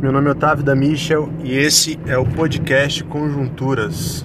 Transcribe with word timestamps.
Meu 0.00 0.12
nome 0.12 0.28
é 0.28 0.30
Otávio 0.30 0.64
da 0.64 0.76
Michel 0.76 1.28
e 1.42 1.56
esse 1.56 1.98
é 2.06 2.16
o 2.16 2.24
podcast 2.24 3.02
Conjunturas. 3.02 4.24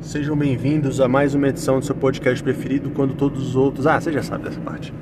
Sejam 0.00 0.36
bem-vindos 0.36 1.00
a 1.00 1.08
mais 1.08 1.34
uma 1.34 1.48
edição 1.48 1.80
do 1.80 1.84
seu 1.84 1.96
podcast 1.96 2.40
preferido, 2.40 2.90
quando 2.90 3.14
todos 3.14 3.48
os 3.48 3.56
outros. 3.56 3.88
Ah, 3.88 4.00
você 4.00 4.12
já 4.12 4.22
sabe 4.22 4.44
dessa 4.44 4.60
parte. 4.60 4.94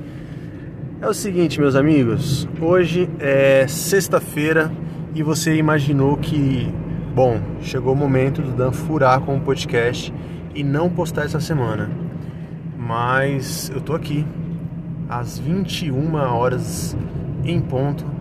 É 1.03 1.07
o 1.07 1.13
seguinte, 1.13 1.61
meus 1.61 1.75
amigos, 1.75 2.49
hoje 2.59 3.07
é 3.21 3.67
sexta-feira 3.69 4.73
e 5.15 5.23
você 5.23 5.57
imaginou 5.57 6.17
que, 6.17 6.73
bom, 7.15 7.39
chegou 7.61 7.93
o 7.93 7.97
momento 7.97 8.41
do 8.41 8.53
Dan 8.53 8.73
furar 8.73 9.21
com 9.21 9.37
o 9.37 9.41
podcast 9.43 10.11
e 10.55 10.65
não 10.65 10.89
postar 10.89 11.27
essa 11.27 11.39
semana. 11.39 11.91
Mas 12.79 13.71
eu 13.75 13.81
tô 13.83 13.95
aqui 13.95 14.27
às 15.07 15.39
21 15.39 16.15
horas 16.15 16.97
em 17.45 17.61
ponto 17.61 18.18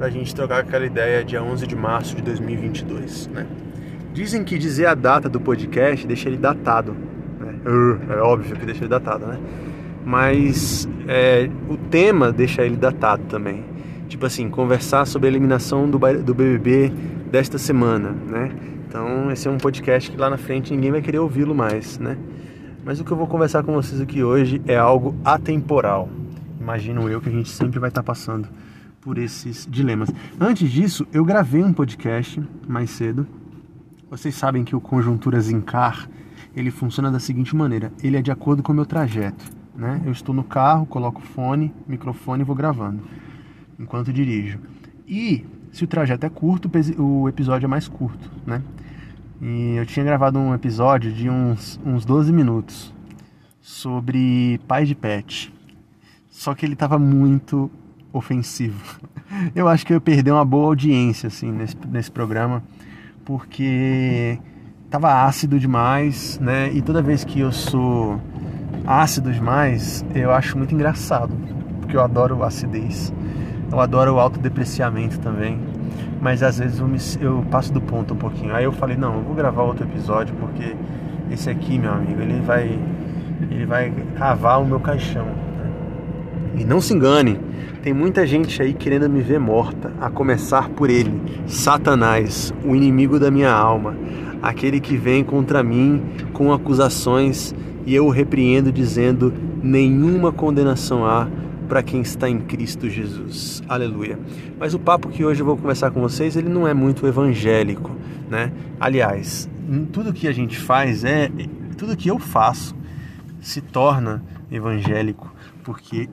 para 0.00 0.06
a 0.06 0.10
gente 0.10 0.34
trocar 0.34 0.60
aquela 0.60 0.86
ideia 0.86 1.22
dia 1.22 1.42
11 1.42 1.66
de 1.66 1.76
março 1.76 2.16
de 2.16 2.22
2022, 2.22 3.26
né? 3.26 3.46
Dizem 4.14 4.42
que 4.42 4.56
dizer 4.56 4.86
a 4.86 4.94
data 4.94 5.28
do 5.28 5.38
podcast 5.38 6.06
deixa 6.06 6.26
ele 6.26 6.38
datado, 6.38 6.96
né? 7.38 7.54
É 8.08 8.16
óbvio 8.16 8.56
que 8.56 8.64
deixa 8.64 8.80
ele 8.80 8.88
datado, 8.88 9.26
né? 9.26 9.38
Mas 10.02 10.88
é, 11.06 11.50
o 11.68 11.76
tema 11.76 12.32
deixa 12.32 12.64
ele 12.64 12.76
datado 12.76 13.24
também. 13.24 13.62
Tipo 14.08 14.24
assim, 14.24 14.48
conversar 14.48 15.04
sobre 15.04 15.28
a 15.28 15.30
eliminação 15.30 15.86
do, 15.86 15.98
do 15.98 16.34
BBB 16.34 16.90
desta 17.30 17.58
semana, 17.58 18.08
né? 18.08 18.52
Então 18.88 19.30
esse 19.30 19.48
é 19.48 19.50
um 19.50 19.58
podcast 19.58 20.10
que 20.10 20.16
lá 20.16 20.30
na 20.30 20.38
frente 20.38 20.72
ninguém 20.72 20.92
vai 20.92 21.02
querer 21.02 21.18
ouvi-lo 21.18 21.54
mais, 21.54 21.98
né? 21.98 22.16
Mas 22.82 23.00
o 23.00 23.04
que 23.04 23.12
eu 23.12 23.18
vou 23.18 23.26
conversar 23.26 23.62
com 23.64 23.74
vocês 23.74 24.00
aqui 24.00 24.24
hoje 24.24 24.62
é 24.66 24.78
algo 24.78 25.14
atemporal. 25.22 26.08
Imagino 26.58 27.06
eu 27.10 27.20
que 27.20 27.28
a 27.28 27.32
gente 27.32 27.50
sempre 27.50 27.78
vai 27.78 27.90
estar 27.90 28.02
passando 28.02 28.48
por 29.00 29.18
esses 29.18 29.66
dilemas. 29.70 30.10
Antes 30.38 30.70
disso, 30.70 31.06
eu 31.12 31.24
gravei 31.24 31.62
um 31.62 31.72
podcast 31.72 32.42
mais 32.68 32.90
cedo. 32.90 33.26
Vocês 34.10 34.34
sabem 34.34 34.64
que 34.64 34.76
o 34.76 34.80
Conjunturas 34.80 35.50
Incar, 35.50 36.08
ele 36.54 36.70
funciona 36.70 37.10
da 37.10 37.20
seguinte 37.20 37.54
maneira, 37.56 37.92
ele 38.02 38.16
é 38.16 38.22
de 38.22 38.30
acordo 38.30 38.62
com 38.62 38.72
o 38.72 38.74
meu 38.74 38.84
trajeto, 38.84 39.44
né? 39.74 40.02
Eu 40.04 40.12
estou 40.12 40.34
no 40.34 40.44
carro, 40.44 40.84
coloco 40.84 41.20
fone, 41.20 41.72
microfone 41.86 42.42
e 42.42 42.44
vou 42.44 42.56
gravando 42.56 43.02
enquanto 43.78 44.12
dirijo. 44.12 44.58
E 45.08 45.46
se 45.72 45.84
o 45.84 45.86
trajeto 45.86 46.26
é 46.26 46.28
curto, 46.28 46.70
o 46.98 47.28
episódio 47.28 47.66
é 47.66 47.68
mais 47.68 47.88
curto, 47.88 48.30
né? 48.46 48.62
E 49.40 49.76
eu 49.76 49.86
tinha 49.86 50.04
gravado 50.04 50.38
um 50.38 50.54
episódio 50.54 51.10
de 51.10 51.30
uns, 51.30 51.80
uns 51.84 52.04
12 52.04 52.30
minutos 52.30 52.92
sobre 53.62 54.60
pai 54.68 54.84
de 54.84 54.94
pet. 54.94 55.52
Só 56.28 56.54
que 56.54 56.66
ele 56.66 56.74
estava 56.74 56.98
muito 56.98 57.70
ofensivo. 58.12 59.00
Eu 59.54 59.68
acho 59.68 59.86
que 59.86 59.94
eu 59.94 60.00
perdi 60.00 60.30
uma 60.30 60.44
boa 60.44 60.66
audiência 60.66 61.28
assim 61.28 61.52
nesse, 61.52 61.76
nesse 61.88 62.10
programa, 62.10 62.62
porque 63.24 64.38
tava 64.90 65.24
ácido 65.24 65.58
demais, 65.58 66.38
né? 66.40 66.68
E 66.72 66.82
toda 66.82 67.00
vez 67.00 67.22
que 67.22 67.38
eu 67.38 67.52
sou 67.52 68.20
ácido 68.84 69.32
demais, 69.32 70.04
eu 70.14 70.32
acho 70.32 70.58
muito 70.58 70.74
engraçado, 70.74 71.32
porque 71.80 71.96
eu 71.96 72.02
adoro 72.02 72.42
acidez. 72.42 73.12
Eu 73.70 73.78
adoro 73.78 74.14
o 74.14 74.18
autodepreciamento 74.18 75.20
também. 75.20 75.60
Mas 76.20 76.42
às 76.42 76.58
vezes 76.58 76.80
eu, 76.80 76.88
me, 76.88 76.98
eu 77.20 77.46
passo 77.50 77.72
do 77.72 77.80
ponto 77.80 78.14
um 78.14 78.16
pouquinho. 78.16 78.54
Aí 78.54 78.64
eu 78.64 78.72
falei, 78.72 78.96
não, 78.96 79.14
eu 79.16 79.22
vou 79.22 79.34
gravar 79.34 79.62
outro 79.62 79.86
episódio 79.86 80.34
porque 80.36 80.76
esse 81.30 81.48
aqui, 81.48 81.78
meu 81.78 81.92
amigo, 81.92 82.20
ele 82.20 82.40
vai 82.40 82.78
ele 83.50 83.64
vai 83.64 83.90
cavar 84.16 84.60
o 84.60 84.66
meu 84.66 84.80
caixão. 84.80 85.26
E 86.56 86.64
não 86.64 86.80
se 86.80 86.92
engane, 86.92 87.38
tem 87.82 87.92
muita 87.92 88.26
gente 88.26 88.60
aí 88.60 88.74
querendo 88.74 89.08
me 89.08 89.20
ver 89.20 89.38
morta, 89.38 89.92
a 90.00 90.10
começar 90.10 90.68
por 90.68 90.90
ele, 90.90 91.12
Satanás, 91.46 92.52
o 92.64 92.74
inimigo 92.74 93.18
da 93.18 93.30
minha 93.30 93.52
alma, 93.52 93.96
aquele 94.42 94.80
que 94.80 94.96
vem 94.96 95.24
contra 95.24 95.62
mim 95.62 96.02
com 96.32 96.52
acusações 96.52 97.54
e 97.86 97.94
eu 97.94 98.06
o 98.06 98.10
repreendo 98.10 98.70
dizendo: 98.70 99.32
nenhuma 99.62 100.32
condenação 100.32 101.06
há 101.06 101.28
para 101.68 101.82
quem 101.82 102.00
está 102.00 102.28
em 102.28 102.40
Cristo 102.40 102.88
Jesus. 102.88 103.62
Aleluia. 103.68 104.18
Mas 104.58 104.74
o 104.74 104.78
papo 104.78 105.08
que 105.08 105.24
hoje 105.24 105.40
eu 105.40 105.46
vou 105.46 105.56
conversar 105.56 105.90
com 105.90 106.00
vocês, 106.00 106.36
ele 106.36 106.48
não 106.48 106.66
é 106.66 106.74
muito 106.74 107.06
evangélico, 107.06 107.96
né? 108.28 108.52
Aliás, 108.78 109.48
tudo 109.92 110.12
que 110.12 110.26
a 110.26 110.32
gente 110.32 110.58
faz 110.58 111.04
é 111.04 111.30
tudo 111.78 111.96
que 111.96 112.08
eu 112.08 112.18
faço 112.18 112.74
se 113.40 113.60
torna 113.60 114.22
evangélico, 114.50 115.32
porque 115.62 116.08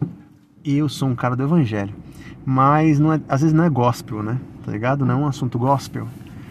eu 0.76 0.90
sou 0.90 1.08
um 1.08 1.16
cara 1.16 1.36
do 1.36 1.44
evangelho. 1.44 1.94
Mas 2.46 3.00
não 3.00 3.14
é, 3.14 3.22
às 3.28 3.42
vezes 3.42 3.54
não 3.54 3.64
é 3.64 3.70
gospel, 3.70 4.24
né? 4.24 4.40
Tá 4.66 4.72
ligado? 4.72 5.06
Não 5.06 5.14
é 5.14 5.18
um 5.18 5.28
assunto 5.28 5.58
gospel. 5.60 6.08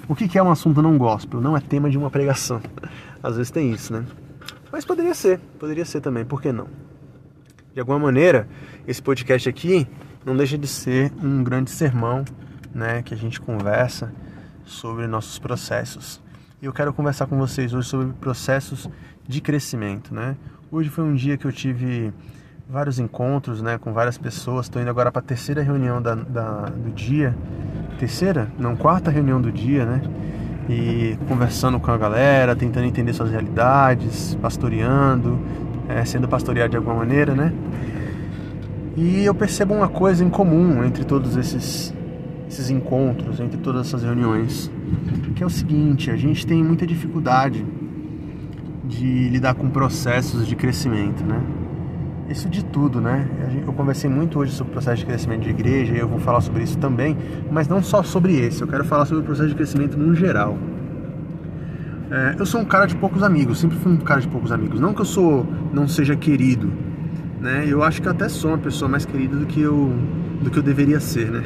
O 0.08 0.14
que, 0.14 0.28
que 0.28 0.38
é 0.38 0.42
um 0.42 0.50
assunto 0.50 0.80
não 0.80 0.96
gospel? 0.96 1.40
Não 1.40 1.56
é 1.56 1.60
tema 1.60 1.90
de 1.90 1.98
uma 1.98 2.10
pregação. 2.10 2.60
Às 3.22 3.36
vezes 3.36 3.50
tem 3.50 3.72
isso, 3.72 3.92
né? 3.92 4.04
Mas 4.70 4.84
poderia 4.84 5.14
ser, 5.14 5.40
poderia 5.58 5.84
ser 5.84 6.00
também, 6.00 6.24
por 6.24 6.40
que 6.40 6.52
não? 6.52 6.68
De 7.74 7.80
alguma 7.80 7.98
maneira, 7.98 8.48
esse 8.86 9.02
podcast 9.02 9.48
aqui 9.48 9.86
não 10.24 10.36
deixa 10.36 10.56
de 10.56 10.66
ser 10.66 11.12
um 11.22 11.42
grande 11.42 11.70
sermão, 11.70 12.24
né? 12.74 13.02
Que 13.02 13.14
a 13.14 13.16
gente 13.16 13.40
conversa 13.40 14.12
sobre 14.64 15.06
nossos 15.06 15.38
processos. 15.38 16.22
E 16.60 16.66
eu 16.66 16.72
quero 16.72 16.92
conversar 16.92 17.26
com 17.26 17.36
vocês 17.36 17.74
hoje 17.74 17.88
sobre 17.88 18.12
processos 18.14 18.88
de 19.26 19.40
crescimento, 19.40 20.14
né? 20.14 20.36
Hoje 20.70 20.88
foi 20.88 21.04
um 21.04 21.14
dia 21.14 21.36
que 21.36 21.46
eu 21.46 21.52
tive 21.52 22.12
vários 22.68 22.98
encontros 22.98 23.62
né, 23.62 23.78
com 23.78 23.92
várias 23.92 24.18
pessoas. 24.18 24.66
Estou 24.66 24.82
indo 24.82 24.90
agora 24.90 25.12
para 25.12 25.20
a 25.20 25.24
terceira 25.24 25.62
reunião 25.62 26.02
da, 26.02 26.14
da, 26.14 26.64
do 26.66 26.90
dia. 26.90 27.34
Terceira? 27.98 28.48
Não, 28.58 28.76
quarta 28.76 29.10
reunião 29.10 29.40
do 29.40 29.50
dia, 29.50 29.86
né? 29.86 30.02
E 30.68 31.16
conversando 31.28 31.78
com 31.78 31.90
a 31.90 31.96
galera, 31.96 32.56
tentando 32.56 32.86
entender 32.86 33.12
suas 33.12 33.30
realidades, 33.30 34.36
pastoreando, 34.42 35.38
é, 35.88 36.04
sendo 36.04 36.26
pastoreado 36.28 36.70
de 36.70 36.76
alguma 36.76 36.96
maneira, 36.96 37.34
né? 37.34 37.52
E 38.96 39.24
eu 39.24 39.34
percebo 39.34 39.74
uma 39.74 39.88
coisa 39.88 40.24
em 40.24 40.28
comum 40.28 40.82
entre 40.82 41.04
todos 41.04 41.36
esses, 41.36 41.94
esses 42.48 42.68
encontros, 42.68 43.38
entre 43.38 43.58
todas 43.58 43.86
essas 43.86 44.02
reuniões, 44.02 44.70
que 45.36 45.42
é 45.42 45.46
o 45.46 45.50
seguinte: 45.50 46.10
a 46.10 46.16
gente 46.16 46.44
tem 46.44 46.64
muita 46.64 46.86
dificuldade 46.86 47.64
de 48.84 49.28
lidar 49.28 49.54
com 49.54 49.70
processos 49.70 50.46
de 50.46 50.56
crescimento, 50.56 51.22
né? 51.24 51.40
Isso 52.28 52.48
de 52.48 52.64
tudo, 52.64 53.00
né? 53.00 53.28
Eu 53.66 53.72
conversei 53.72 54.10
muito 54.10 54.38
hoje 54.38 54.52
sobre 54.52 54.70
o 54.70 54.72
processo 54.72 54.98
de 54.98 55.06
crescimento 55.06 55.42
de 55.42 55.50
igreja 55.50 55.94
e 55.94 55.98
eu 55.98 56.08
vou 56.08 56.18
falar 56.18 56.40
sobre 56.40 56.62
isso 56.62 56.78
também, 56.78 57.16
mas 57.50 57.68
não 57.68 57.82
só 57.82 58.02
sobre 58.02 58.38
esse, 58.38 58.62
eu 58.62 58.68
quero 58.68 58.84
falar 58.84 59.06
sobre 59.06 59.22
o 59.22 59.24
processo 59.24 59.48
de 59.48 59.54
crescimento 59.54 59.96
no 59.96 60.14
geral. 60.14 60.56
É, 62.10 62.36
eu 62.38 62.46
sou 62.46 62.60
um 62.60 62.64
cara 62.64 62.86
de 62.86 62.94
poucos 62.96 63.22
amigos, 63.22 63.58
sempre 63.58 63.76
fui 63.78 63.92
um 63.92 63.96
cara 63.96 64.20
de 64.20 64.28
poucos 64.28 64.52
amigos. 64.52 64.80
Não 64.80 64.94
que 64.94 65.00
eu 65.00 65.04
sou, 65.04 65.46
não 65.72 65.88
seja 65.88 66.14
querido, 66.14 66.72
né? 67.40 67.64
Eu 67.66 67.82
acho 67.82 68.00
que 68.00 68.08
eu 68.08 68.12
até 68.12 68.28
sou 68.28 68.50
uma 68.50 68.58
pessoa 68.58 68.88
mais 68.88 69.04
querida 69.04 69.36
do 69.36 69.46
que 69.46 69.60
eu, 69.60 69.92
do 70.40 70.50
que 70.50 70.58
eu 70.58 70.62
deveria 70.62 71.00
ser, 71.00 71.30
né? 71.30 71.42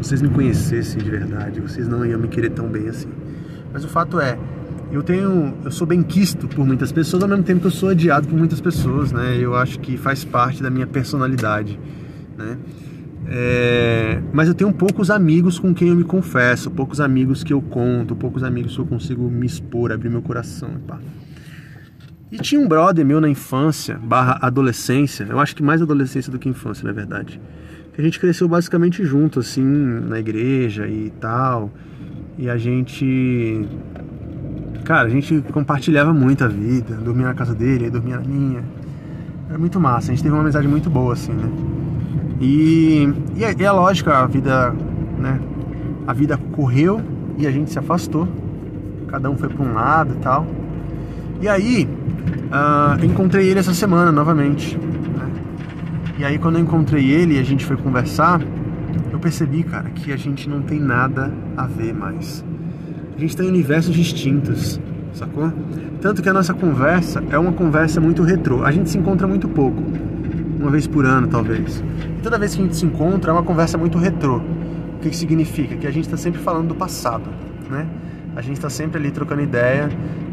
Vocês 0.00 0.22
me 0.22 0.28
conhecessem 0.28 1.02
de 1.02 1.10
verdade, 1.10 1.60
vocês 1.60 1.88
não 1.88 2.04
iam 2.04 2.20
me 2.20 2.28
querer 2.28 2.50
tão 2.50 2.68
bem 2.68 2.88
assim. 2.88 3.08
Mas 3.72 3.84
o 3.84 3.88
fato 3.88 4.20
é, 4.20 4.38
eu 4.90 5.02
tenho 5.02 5.54
eu 5.64 5.70
sou 5.70 5.86
bem 5.86 6.02
quisto 6.02 6.46
por 6.46 6.64
muitas 6.64 6.92
pessoas 6.92 7.22
ao 7.22 7.28
mesmo 7.28 7.44
tempo 7.44 7.60
que 7.60 7.66
eu 7.66 7.70
sou 7.70 7.90
odiado 7.90 8.28
por 8.28 8.38
muitas 8.38 8.60
pessoas 8.60 9.12
né 9.12 9.36
eu 9.38 9.54
acho 9.54 9.80
que 9.80 9.96
faz 9.96 10.24
parte 10.24 10.62
da 10.62 10.70
minha 10.70 10.86
personalidade 10.86 11.78
né 12.36 12.56
é, 13.28 14.22
mas 14.32 14.46
eu 14.46 14.54
tenho 14.54 14.72
poucos 14.72 15.10
amigos 15.10 15.58
com 15.58 15.74
quem 15.74 15.88
eu 15.88 15.96
me 15.96 16.04
confesso 16.04 16.70
poucos 16.70 17.00
amigos 17.00 17.42
que 17.42 17.52
eu 17.52 17.60
conto 17.60 18.14
poucos 18.14 18.44
amigos 18.44 18.74
que 18.74 18.80
eu 18.80 18.86
consigo 18.86 19.28
me 19.28 19.46
expor 19.46 19.90
abrir 19.90 20.08
meu 20.08 20.22
coração 20.22 20.70
pá. 20.86 21.00
e 22.30 22.38
tinha 22.38 22.60
um 22.60 22.68
brother 22.68 23.04
meu 23.04 23.20
na 23.20 23.28
infância 23.28 23.98
barra 23.98 24.38
adolescência 24.40 25.26
eu 25.28 25.40
acho 25.40 25.56
que 25.56 25.62
mais 25.62 25.82
adolescência 25.82 26.30
do 26.30 26.38
que 26.38 26.48
infância 26.48 26.84
na 26.84 26.92
verdade 26.92 27.40
a 27.98 28.02
gente 28.02 28.20
cresceu 28.20 28.46
basicamente 28.46 29.04
junto 29.04 29.40
assim 29.40 29.64
na 29.64 30.20
igreja 30.20 30.86
e 30.86 31.10
tal 31.18 31.72
e 32.38 32.48
a 32.48 32.56
gente 32.56 33.66
Cara, 34.86 35.08
a 35.08 35.10
gente 35.10 35.42
compartilhava 35.52 36.14
muito 36.14 36.44
a 36.44 36.46
vida, 36.46 36.94
dormia 36.94 37.26
na 37.26 37.34
casa 37.34 37.52
dele, 37.52 37.90
dormia 37.90 38.18
na 38.18 38.22
minha. 38.22 38.62
Era 39.48 39.58
muito 39.58 39.80
massa, 39.80 40.12
a 40.12 40.14
gente 40.14 40.22
teve 40.22 40.32
uma 40.32 40.42
amizade 40.42 40.68
muito 40.68 40.88
boa, 40.88 41.12
assim, 41.12 41.32
né? 41.32 41.50
E, 42.40 43.12
e, 43.34 43.44
é, 43.44 43.52
é 43.64 43.72
lógico, 43.72 44.10
a 44.10 44.24
vida, 44.28 44.72
né? 45.18 45.40
A 46.06 46.12
vida 46.12 46.38
correu 46.52 47.02
e 47.36 47.48
a 47.48 47.50
gente 47.50 47.72
se 47.72 47.80
afastou. 47.80 48.28
Cada 49.08 49.28
um 49.28 49.36
foi 49.36 49.48
para 49.48 49.66
um 49.66 49.74
lado 49.74 50.14
e 50.14 50.18
tal. 50.18 50.46
E 51.42 51.48
aí, 51.48 51.88
uh, 52.46 53.04
encontrei 53.04 53.48
ele 53.48 53.58
essa 53.58 53.74
semana 53.74 54.12
novamente. 54.12 54.78
Né? 54.78 55.30
E 56.20 56.24
aí, 56.24 56.38
quando 56.38 56.58
eu 56.58 56.62
encontrei 56.62 57.10
ele 57.10 57.34
e 57.34 57.40
a 57.40 57.44
gente 57.44 57.64
foi 57.64 57.76
conversar, 57.76 58.40
eu 59.10 59.18
percebi, 59.18 59.64
cara, 59.64 59.90
que 59.90 60.12
a 60.12 60.16
gente 60.16 60.48
não 60.48 60.62
tem 60.62 60.78
nada 60.78 61.34
a 61.56 61.66
ver 61.66 61.92
mais 61.92 62.44
a 63.16 63.20
gente 63.20 63.30
está 63.30 63.42
em 63.42 63.48
universos 63.48 63.94
distintos, 63.94 64.78
sacou? 65.14 65.50
Tanto 66.02 66.22
que 66.22 66.28
a 66.28 66.32
nossa 66.34 66.52
conversa 66.52 67.22
é 67.30 67.38
uma 67.38 67.52
conversa 67.52 67.98
muito 67.98 68.22
retrô. 68.22 68.62
A 68.62 68.70
gente 68.70 68.90
se 68.90 68.98
encontra 68.98 69.26
muito 69.26 69.48
pouco, 69.48 69.82
uma 70.60 70.70
vez 70.70 70.86
por 70.86 71.06
ano 71.06 71.26
talvez. 71.26 71.82
E 72.18 72.22
toda 72.22 72.38
vez 72.38 72.54
que 72.54 72.60
a 72.60 72.64
gente 72.64 72.76
se 72.76 72.84
encontra 72.84 73.30
é 73.30 73.32
uma 73.32 73.42
conversa 73.42 73.78
muito 73.78 73.96
retrô. 73.96 74.42
que, 75.00 75.08
que 75.08 75.16
significa? 75.16 75.76
Que 75.76 75.86
a 75.86 75.90
gente 75.90 76.04
está 76.04 76.16
sempre 76.18 76.40
falando 76.40 76.68
do 76.68 76.74
passado, 76.74 77.24
né? 77.70 77.86
A 78.36 78.42
gente 78.42 78.56
está 78.56 78.68
sempre 78.68 78.98
ali 78.98 79.10
trocando 79.10 79.40
ideia 79.40 79.88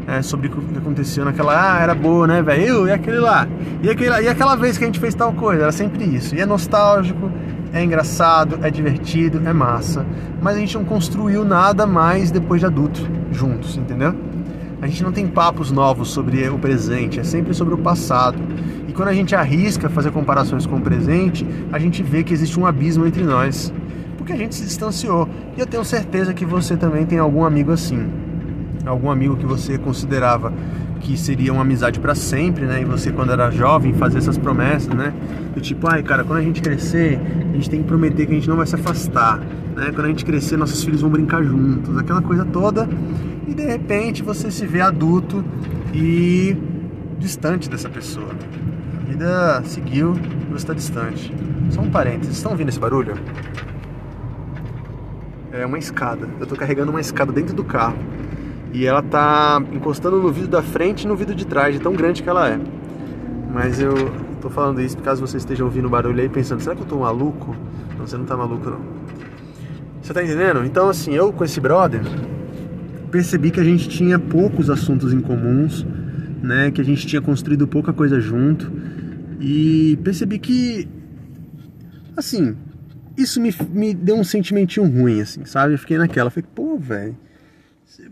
é, 0.06 0.20
sobre 0.20 0.48
o 0.48 0.50
que 0.50 0.76
aconteceu 0.76 1.24
naquela. 1.24 1.78
Ah, 1.78 1.80
era 1.80 1.94
boa, 1.94 2.26
né, 2.26 2.42
velho? 2.42 2.86
E 2.86 2.92
aquele 2.92 3.18
lá? 3.18 3.48
E, 3.82 3.88
aquele, 3.88 4.10
e 4.20 4.28
aquela 4.28 4.56
vez 4.56 4.76
que 4.76 4.84
a 4.84 4.86
gente 4.86 5.00
fez 5.00 5.14
tal 5.14 5.32
coisa? 5.32 5.62
Era 5.62 5.72
sempre 5.72 6.04
isso. 6.04 6.34
E 6.34 6.40
é 6.40 6.44
nostálgico, 6.44 7.30
é 7.74 7.82
engraçado, 7.82 8.60
é 8.62 8.70
divertido, 8.70 9.42
é 9.46 9.52
massa. 9.52 10.06
Mas 10.40 10.56
a 10.56 10.60
gente 10.60 10.76
não 10.76 10.84
construiu 10.84 11.44
nada 11.44 11.86
mais 11.86 12.30
depois 12.30 12.60
de 12.60 12.66
adulto, 12.66 13.06
juntos, 13.32 13.76
entendeu? 13.76 14.14
A 14.80 14.86
gente 14.86 15.02
não 15.02 15.10
tem 15.10 15.26
papos 15.26 15.72
novos 15.72 16.10
sobre 16.10 16.48
o 16.48 16.58
presente, 16.58 17.18
é 17.18 17.24
sempre 17.24 17.52
sobre 17.52 17.74
o 17.74 17.78
passado. 17.78 18.38
E 18.86 18.92
quando 18.92 19.08
a 19.08 19.12
gente 19.12 19.34
arrisca 19.34 19.88
fazer 19.88 20.12
comparações 20.12 20.66
com 20.66 20.76
o 20.76 20.80
presente, 20.80 21.44
a 21.72 21.78
gente 21.78 22.02
vê 22.02 22.22
que 22.22 22.32
existe 22.32 22.58
um 22.58 22.64
abismo 22.64 23.06
entre 23.06 23.24
nós. 23.24 23.72
Porque 24.16 24.32
a 24.32 24.36
gente 24.36 24.54
se 24.54 24.62
distanciou. 24.62 25.28
E 25.56 25.60
eu 25.60 25.66
tenho 25.66 25.84
certeza 25.84 26.32
que 26.32 26.44
você 26.44 26.76
também 26.76 27.04
tem 27.04 27.18
algum 27.18 27.44
amigo 27.44 27.72
assim 27.72 28.08
algum 28.86 29.10
amigo 29.10 29.36
que 29.36 29.46
você 29.46 29.78
considerava 29.78 30.52
que 31.04 31.18
seria 31.18 31.52
uma 31.52 31.60
amizade 31.62 32.00
para 32.00 32.14
sempre, 32.14 32.64
né? 32.64 32.80
E 32.80 32.84
você 32.84 33.12
quando 33.12 33.30
era 33.30 33.50
jovem 33.50 33.92
fazia 33.92 34.18
essas 34.18 34.38
promessas, 34.38 34.92
né? 34.92 35.12
Do 35.54 35.60
tipo, 35.60 35.86
ai, 35.86 36.02
cara, 36.02 36.24
quando 36.24 36.38
a 36.38 36.42
gente 36.42 36.62
crescer, 36.62 37.20
a 37.50 37.54
gente 37.54 37.68
tem 37.68 37.82
que 37.82 37.86
prometer 37.86 38.24
que 38.24 38.32
a 38.32 38.34
gente 38.34 38.48
não 38.48 38.56
vai 38.56 38.66
se 38.66 38.74
afastar, 38.74 39.38
né? 39.38 39.92
Quando 39.94 40.06
a 40.06 40.08
gente 40.08 40.24
crescer, 40.24 40.56
nossos 40.56 40.82
filhos 40.82 41.02
vão 41.02 41.10
brincar 41.10 41.44
juntos, 41.44 41.96
aquela 41.98 42.22
coisa 42.22 42.44
toda. 42.46 42.88
E 43.46 43.52
de 43.52 43.66
repente 43.66 44.22
você 44.22 44.50
se 44.50 44.66
vê 44.66 44.80
adulto 44.80 45.44
e 45.92 46.56
distante 47.18 47.68
dessa 47.68 47.90
pessoa. 47.90 48.30
A 49.02 49.06
vida 49.06 49.62
seguiu 49.66 50.14
e 50.14 50.52
você 50.52 50.56
está 50.56 50.72
distante. 50.72 51.30
Só 51.70 51.82
um 51.82 51.90
parênteses, 51.90 52.36
estão 52.36 52.52
ouvindo 52.52 52.70
esse 52.70 52.80
barulho? 52.80 53.14
É 55.52 55.66
uma 55.66 55.78
escada. 55.78 56.26
Eu 56.38 56.44
estou 56.44 56.56
carregando 56.56 56.90
uma 56.90 57.00
escada 57.00 57.30
dentro 57.30 57.54
do 57.54 57.62
carro 57.62 57.98
e 58.74 58.86
ela 58.86 59.00
tá 59.00 59.62
encostando 59.72 60.20
no 60.20 60.32
vidro 60.32 60.50
da 60.50 60.60
frente 60.60 61.04
e 61.04 61.06
no 61.06 61.14
vidro 61.14 61.32
de 61.32 61.46
trás, 61.46 61.72
de 61.72 61.80
tão 61.80 61.92
grande 61.92 62.24
que 62.24 62.28
ela 62.28 62.50
é. 62.50 62.58
Mas 63.52 63.80
eu 63.80 63.94
tô 64.40 64.50
falando 64.50 64.80
isso 64.80 64.98
caso 64.98 65.24
você 65.24 65.36
esteja 65.36 65.64
ouvindo 65.64 65.88
barulho 65.88 66.20
aí 66.20 66.28
pensando, 66.28 66.60
será 66.60 66.74
que 66.74 66.82
eu 66.82 66.86
tô 66.86 66.98
maluco? 66.98 67.54
Não, 67.96 68.04
você 68.04 68.16
não 68.16 68.24
tá 68.24 68.36
maluco 68.36 68.68
não. 68.68 68.80
Você 70.02 70.12
tá 70.12 70.24
entendendo? 70.24 70.64
Então 70.64 70.88
assim, 70.88 71.14
eu 71.14 71.32
com 71.32 71.44
esse 71.44 71.60
brother 71.60 72.00
percebi 73.12 73.52
que 73.52 73.60
a 73.60 73.64
gente 73.64 73.88
tinha 73.88 74.18
poucos 74.18 74.68
assuntos 74.68 75.12
em 75.12 75.20
comuns, 75.20 75.86
né? 76.42 76.72
Que 76.72 76.80
a 76.80 76.84
gente 76.84 77.06
tinha 77.06 77.22
construído 77.22 77.68
pouca 77.68 77.92
coisa 77.92 78.18
junto. 78.18 78.72
E 79.40 79.96
percebi 80.02 80.40
que 80.40 80.88
assim, 82.16 82.56
isso 83.16 83.40
me, 83.40 83.54
me 83.70 83.94
deu 83.94 84.16
um 84.16 84.24
sentimentinho 84.24 84.84
ruim, 84.84 85.20
assim, 85.20 85.44
sabe? 85.44 85.74
Eu 85.74 85.78
fiquei 85.78 85.96
naquela, 85.96 86.28
falei, 86.28 86.48
pô, 86.52 86.76
velho 86.76 87.16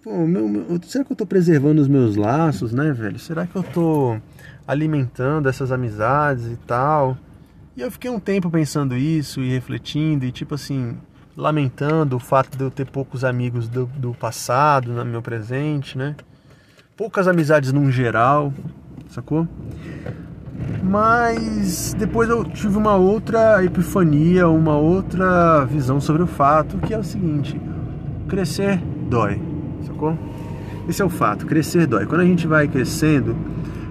Pô, 0.03 0.27
meu, 0.27 0.49
meu, 0.49 0.81
será 0.83 1.03
que 1.03 1.13
eu 1.13 1.17
tô 1.17 1.25
preservando 1.25 1.81
os 1.81 1.89
meus 1.89 2.15
laços, 2.15 2.73
né, 2.73 2.93
velho? 2.93 3.19
Será 3.19 3.47
que 3.47 3.57
eu 3.57 3.63
tô 3.63 4.17
alimentando 4.69 5.49
essas 5.49 5.73
amizades 5.73 6.47
e 6.47 6.57
tal? 6.57 7.17
E 7.77 7.81
eu 7.81 7.91
fiquei 7.91 8.11
um 8.11 8.21
tempo 8.21 8.51
pensando 8.51 8.95
isso 8.97 9.41
e 9.41 9.51
refletindo 9.51 10.27
e, 10.27 10.31
tipo 10.31 10.55
assim, 10.55 10.97
lamentando 11.37 12.17
o 12.17 12.21
fato 12.21 12.57
de 12.57 12.63
eu 12.63 12.71
ter 12.71 12.87
poucos 12.87 13.25
amigos 13.25 13.67
do, 13.67 13.87
do 13.87 14.13
passado 14.13 14.93
no 14.93 15.05
meu 15.07 15.23
presente, 15.23 15.97
né? 15.97 16.15
Poucas 16.95 17.27
amizades 17.27 17.73
num 17.73 17.91
geral, 17.91 18.53
sacou? 19.09 19.49
Mas 20.83 21.95
depois 21.95 22.29
eu 22.29 22.45
tive 22.45 22.77
uma 22.77 22.95
outra 22.95 23.65
epifania, 23.65 24.49
uma 24.49 24.77
outra 24.77 25.65
visão 25.65 25.99
sobre 25.99 26.23
o 26.23 26.27
fato, 26.27 26.77
que 26.79 26.93
é 26.93 26.99
o 26.99 27.03
seguinte: 27.03 27.59
crescer 28.29 28.79
dói 29.09 29.52
sacou? 30.03 30.19
Esse 30.89 31.01
é 31.01 31.05
o 31.05 31.09
fato, 31.09 31.47
crescer 31.47 31.87
dói. 31.87 32.07
Quando 32.07 32.23
a 32.23 32.25
gente 32.25 32.47
vai 32.47 32.67
crescendo, 32.67 33.37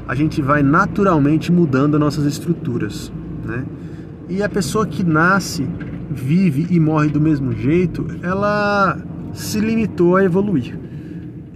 a 0.08 0.14
gente 0.14 0.42
vai 0.42 0.62
naturalmente 0.62 1.52
mudando 1.52 1.96
as 1.96 2.00
nossas 2.02 2.26
estruturas, 2.26 3.12
né? 3.46 3.64
E 4.28 4.44
a 4.44 4.50
pessoa 4.50 4.86
que 4.86 5.04
nasce, 5.04 5.68
vive 6.10 6.68
e 6.70 6.80
morre 6.80 7.10
do 7.10 7.22
mesmo 7.22 7.54
jeito, 7.54 8.06
ela 8.22 8.98
se 9.34 9.60
limitou 9.60 10.18
a 10.18 10.24
evoluir. 10.24 10.78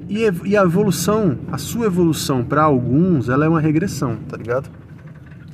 E, 0.08 0.26
a 0.56 0.62
evolução, 0.62 1.38
a 1.52 1.58
sua 1.58 1.88
evolução 1.88 2.44
para 2.44 2.64
alguns, 2.64 3.28
ela 3.28 3.46
é 3.46 3.50
uma 3.50 3.60
regressão, 3.60 4.18
tá 4.30 4.38
ligado? 4.38 4.70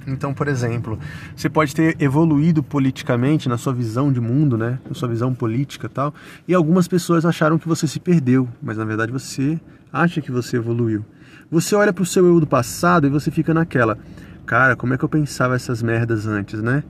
Então, 0.07 0.33
por 0.33 0.47
exemplo, 0.47 0.97
você 1.35 1.49
pode 1.49 1.75
ter 1.75 1.95
evoluído 1.99 2.63
politicamente 2.63 3.47
na 3.47 3.57
sua 3.57 3.73
visão 3.73 4.11
de 4.11 4.19
mundo, 4.19 4.57
né? 4.57 4.79
Na 4.87 4.95
sua 4.95 5.07
visão 5.07 5.33
política 5.33 5.87
e 5.87 5.89
tal, 5.89 6.13
e 6.47 6.53
algumas 6.53 6.87
pessoas 6.87 7.25
acharam 7.25 7.57
que 7.59 7.67
você 7.67 7.87
se 7.87 7.99
perdeu, 7.99 8.47
mas 8.61 8.77
na 8.77 8.85
verdade 8.85 9.11
você 9.11 9.59
acha 9.93 10.21
que 10.21 10.31
você 10.31 10.57
evoluiu. 10.57 11.05
Você 11.51 11.75
olha 11.75 11.93
para 11.93 12.01
o 12.01 12.05
seu 12.05 12.25
eu 12.25 12.39
do 12.39 12.47
passado 12.47 13.05
e 13.05 13.09
você 13.09 13.29
fica 13.29 13.53
naquela, 13.53 13.97
cara, 14.45 14.75
como 14.75 14.93
é 14.93 14.97
que 14.97 15.03
eu 15.03 15.09
pensava 15.09 15.55
essas 15.55 15.83
merdas 15.83 16.25
antes, 16.25 16.61
né? 16.61 16.83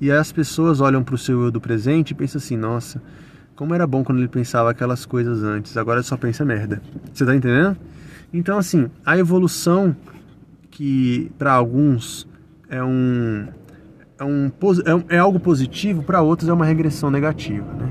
E 0.00 0.10
aí 0.10 0.18
as 0.18 0.32
pessoas 0.32 0.80
olham 0.80 1.02
para 1.02 1.14
o 1.14 1.18
seu 1.18 1.42
eu 1.42 1.50
do 1.50 1.60
presente 1.60 2.10
e 2.10 2.14
pensam 2.14 2.38
assim, 2.38 2.56
nossa, 2.56 3.00
como 3.54 3.74
era 3.74 3.86
bom 3.86 4.02
quando 4.02 4.18
ele 4.18 4.28
pensava 4.28 4.70
aquelas 4.70 5.04
coisas 5.06 5.42
antes, 5.42 5.76
agora 5.76 6.02
só 6.02 6.16
pensa 6.16 6.44
merda. 6.44 6.82
Você 7.12 7.24
tá 7.24 7.34
entendendo? 7.34 7.76
Então, 8.32 8.58
assim, 8.58 8.90
a 9.04 9.18
evolução 9.18 9.94
que 10.70 11.30
para 11.38 11.52
alguns 11.52 12.26
é 12.70 12.82
um, 12.82 13.48
é, 14.18 14.24
um, 14.24 14.46
é, 15.10 15.16
é 15.16 15.18
algo 15.18 15.40
positivo, 15.40 16.02
para 16.02 16.22
outros 16.22 16.48
é 16.48 16.52
uma 16.52 16.64
regressão 16.64 17.10
negativa, 17.10 17.66
né? 17.72 17.88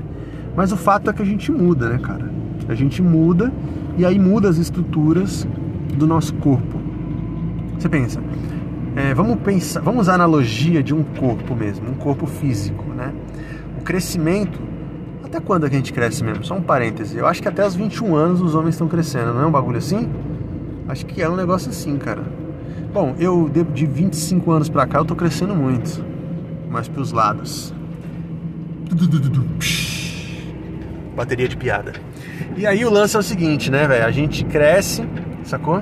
Mas 0.56 0.72
o 0.72 0.76
fato 0.76 1.10
é 1.10 1.12
que 1.12 1.22
a 1.22 1.24
gente 1.24 1.52
muda, 1.52 1.90
né, 1.90 1.98
cara? 1.98 2.28
A 2.68 2.74
gente 2.74 3.02
muda 3.02 3.52
e 3.98 4.04
aí 4.04 4.18
muda 4.18 4.48
as 4.48 4.56
estruturas 4.56 5.46
do 5.96 6.06
nosso 6.06 6.34
corpo. 6.34 6.80
Você 7.78 7.88
pensa, 7.88 8.20
é, 8.96 9.14
vamos 9.14 9.36
pensar, 9.40 9.80
vamos 9.80 10.02
usar 10.02 10.12
a 10.12 10.14
analogia 10.16 10.82
de 10.82 10.94
um 10.94 11.02
corpo 11.02 11.54
mesmo, 11.54 11.88
um 11.90 11.94
corpo 11.94 12.26
físico, 12.26 12.84
né? 12.94 13.12
O 13.78 13.82
crescimento, 13.82 14.58
até 15.22 15.40
quando 15.40 15.64
a 15.64 15.68
gente 15.68 15.92
cresce 15.92 16.24
mesmo? 16.24 16.42
Só 16.44 16.54
um 16.54 16.62
parêntese. 16.62 17.16
Eu 17.18 17.26
acho 17.26 17.42
que 17.42 17.48
até 17.48 17.66
os 17.66 17.74
21 17.74 18.14
anos 18.16 18.40
os 18.40 18.54
homens 18.54 18.74
estão 18.74 18.88
crescendo, 18.88 19.34
não 19.34 19.42
é 19.42 19.46
um 19.46 19.50
bagulho 19.50 19.78
assim? 19.78 20.08
Acho 20.88 21.06
que 21.06 21.22
é 21.22 21.28
um 21.28 21.36
negócio 21.36 21.70
assim, 21.70 21.96
cara. 21.98 22.19
Bom, 22.92 23.14
eu 23.20 23.48
de 23.48 23.86
25 23.86 24.50
anos 24.50 24.68
pra 24.68 24.84
cá 24.84 24.98
eu 24.98 25.04
tô 25.04 25.14
crescendo 25.14 25.54
muito, 25.54 26.04
mas 26.68 26.88
pros 26.88 27.12
lados. 27.12 27.72
Bateria 31.14 31.46
de 31.46 31.56
piada. 31.56 31.92
E 32.56 32.66
aí 32.66 32.84
o 32.84 32.90
lance 32.90 33.14
é 33.14 33.18
o 33.20 33.22
seguinte, 33.22 33.70
né, 33.70 33.86
velho? 33.86 34.04
A 34.04 34.10
gente 34.10 34.44
cresce, 34.44 35.04
sacou? 35.44 35.80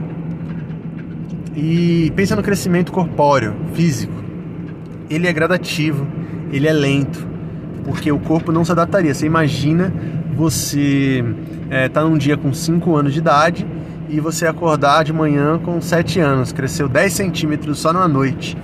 E 1.56 2.12
pensa 2.14 2.36
no 2.36 2.42
crescimento 2.42 2.92
corpóreo, 2.92 3.56
físico. 3.72 4.12
Ele 5.08 5.26
é 5.26 5.32
gradativo, 5.32 6.06
ele 6.52 6.68
é 6.68 6.72
lento, 6.72 7.26
porque 7.84 8.12
o 8.12 8.18
corpo 8.18 8.52
não 8.52 8.66
se 8.66 8.72
adaptaria. 8.72 9.14
Você 9.14 9.24
imagina 9.24 9.90
você 10.36 11.24
é, 11.70 11.88
tá 11.88 12.04
num 12.04 12.18
dia 12.18 12.36
com 12.36 12.52
5 12.52 12.94
anos 12.94 13.14
de 13.14 13.18
idade 13.18 13.66
e 14.08 14.20
você 14.20 14.46
acordar 14.46 15.04
de 15.04 15.12
manhã 15.12 15.58
com 15.58 15.80
7 15.80 16.20
anos, 16.20 16.52
cresceu 16.52 16.88
10 16.88 17.12
centímetros 17.12 17.78
só 17.78 17.92
numa 17.92 18.08
noite, 18.08 18.56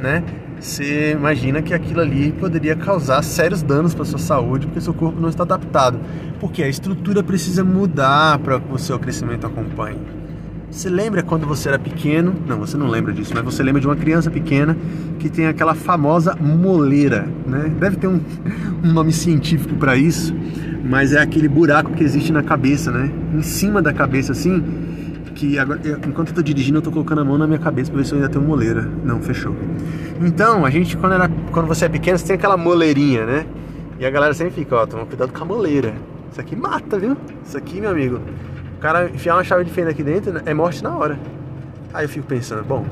né? 0.00 0.22
Você 0.62 1.10
imagina 1.10 1.60
que 1.60 1.74
aquilo 1.74 2.00
ali 2.00 2.30
poderia 2.30 2.76
causar 2.76 3.20
sérios 3.22 3.62
danos 3.62 3.94
para 3.94 4.04
sua 4.04 4.20
saúde, 4.20 4.66
porque 4.66 4.80
seu 4.80 4.94
corpo 4.94 5.20
não 5.20 5.28
está 5.28 5.42
adaptado. 5.42 5.98
Porque 6.38 6.62
a 6.62 6.68
estrutura 6.68 7.20
precisa 7.20 7.64
mudar 7.64 8.38
para 8.38 8.60
que 8.60 8.72
o 8.72 8.78
seu 8.78 8.96
crescimento 8.96 9.44
acompanhe. 9.44 9.98
Você 10.70 10.88
lembra 10.88 11.20
quando 11.22 11.46
você 11.46 11.68
era 11.68 11.80
pequeno? 11.80 12.32
Não, 12.46 12.58
você 12.58 12.76
não 12.76 12.86
lembra 12.86 13.12
disso, 13.12 13.32
mas 13.34 13.44
você 13.44 13.60
lembra 13.62 13.80
de 13.80 13.88
uma 13.88 13.96
criança 13.96 14.30
pequena 14.30 14.76
que 15.18 15.28
tem 15.28 15.46
aquela 15.46 15.74
famosa 15.74 16.36
moleira, 16.36 17.26
né? 17.44 17.70
Deve 17.80 17.96
ter 17.96 18.06
um, 18.06 18.20
um 18.84 18.92
nome 18.92 19.12
científico 19.12 19.74
para 19.74 19.96
isso, 19.96 20.32
mas 20.84 21.12
é 21.12 21.20
aquele 21.20 21.48
buraco 21.48 21.92
que 21.92 22.04
existe 22.04 22.32
na 22.32 22.42
cabeça, 22.42 22.92
né? 22.92 23.10
Em 23.34 23.42
cima 23.42 23.82
da 23.82 23.92
cabeça, 23.92 24.30
assim, 24.30 24.62
que 25.32 25.58
agora, 25.58 25.80
enquanto 26.06 26.28
eu 26.28 26.34
tô 26.34 26.42
dirigindo, 26.42 26.78
eu 26.78 26.82
tô 26.82 26.90
colocando 26.90 27.20
a 27.20 27.24
mão 27.24 27.36
na 27.36 27.46
minha 27.46 27.58
cabeça 27.58 27.90
pra 27.90 27.98
ver 27.98 28.06
se 28.06 28.12
eu 28.12 28.16
ainda 28.18 28.28
tenho 28.28 28.44
moleira. 28.44 28.88
Não, 29.04 29.20
fechou. 29.20 29.54
Então, 30.20 30.64
a 30.64 30.70
gente, 30.70 30.96
quando, 30.96 31.14
era, 31.14 31.28
quando 31.50 31.66
você 31.66 31.86
é 31.86 31.88
pequeno, 31.88 32.18
você 32.18 32.26
tem 32.26 32.36
aquela 32.36 32.56
moleirinha, 32.56 33.26
né? 33.26 33.46
E 33.98 34.06
a 34.06 34.10
galera 34.10 34.34
sempre 34.34 34.54
fica, 34.54 34.76
ó, 34.76 34.86
toma 34.86 35.06
cuidado 35.06 35.32
com 35.32 35.42
a 35.42 35.46
moleira. 35.46 35.94
Isso 36.30 36.40
aqui 36.40 36.56
mata, 36.56 36.98
viu? 36.98 37.16
Isso 37.44 37.56
aqui, 37.56 37.80
meu 37.80 37.90
amigo. 37.90 38.20
O 38.76 38.80
cara 38.80 39.08
enfiar 39.10 39.34
uma 39.34 39.44
chave 39.44 39.64
de 39.64 39.70
fenda 39.70 39.90
aqui 39.90 40.02
dentro 40.02 40.40
é 40.44 40.54
morte 40.54 40.82
na 40.82 40.96
hora. 40.96 41.18
Aí 41.94 42.04
eu 42.04 42.08
fico 42.08 42.26
pensando, 42.26 42.64
bom, 42.64 42.86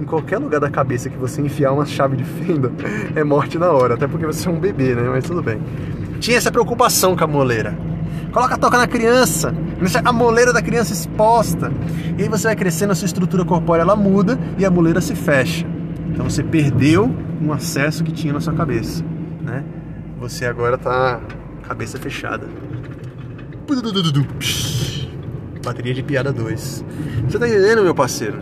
em 0.00 0.04
qualquer 0.04 0.38
lugar 0.38 0.60
da 0.60 0.70
cabeça 0.70 1.10
que 1.10 1.16
você 1.16 1.42
enfiar 1.42 1.72
uma 1.72 1.84
chave 1.84 2.16
de 2.16 2.24
fenda, 2.24 2.70
é 3.14 3.24
morte 3.24 3.58
na 3.58 3.70
hora. 3.70 3.94
Até 3.94 4.06
porque 4.06 4.24
você 4.24 4.48
é 4.48 4.50
um 4.50 4.58
bebê, 4.58 4.94
né? 4.94 5.02
Mas 5.08 5.24
tudo 5.24 5.42
bem. 5.42 5.60
Tinha 6.20 6.36
essa 6.38 6.50
preocupação 6.50 7.16
com 7.16 7.24
a 7.24 7.26
moleira. 7.26 7.76
Coloca 8.32 8.54
a 8.54 8.58
toca 8.58 8.78
na 8.78 8.86
criança, 8.86 9.54
deixa 9.80 10.00
a 10.04 10.12
moleira 10.12 10.52
da 10.52 10.62
criança 10.62 10.92
exposta. 10.92 11.72
E 12.18 12.22
aí 12.22 12.28
você 12.28 12.48
vai 12.48 12.56
crescendo, 12.56 12.92
a 12.92 12.94
sua 12.94 13.06
estrutura 13.06 13.44
corpórea 13.44 13.82
ela 13.82 13.96
muda 13.96 14.38
e 14.58 14.64
a 14.64 14.70
moleira 14.70 15.00
se 15.00 15.14
fecha. 15.14 15.66
Então 16.08 16.28
você 16.28 16.42
perdeu 16.42 17.14
um 17.42 17.52
acesso 17.52 18.02
que 18.02 18.12
tinha 18.12 18.32
na 18.32 18.40
sua 18.40 18.54
cabeça, 18.54 19.04
né? 19.42 19.64
Você 20.18 20.46
agora 20.46 20.76
está 20.76 21.20
cabeça 21.62 21.98
fechada. 21.98 22.46
Bateria 25.64 25.92
de 25.92 26.02
piada 26.02 26.32
2. 26.32 26.84
Você 27.28 27.38
tá 27.38 27.48
entendendo, 27.48 27.82
meu 27.82 27.94
parceiro? 27.94 28.38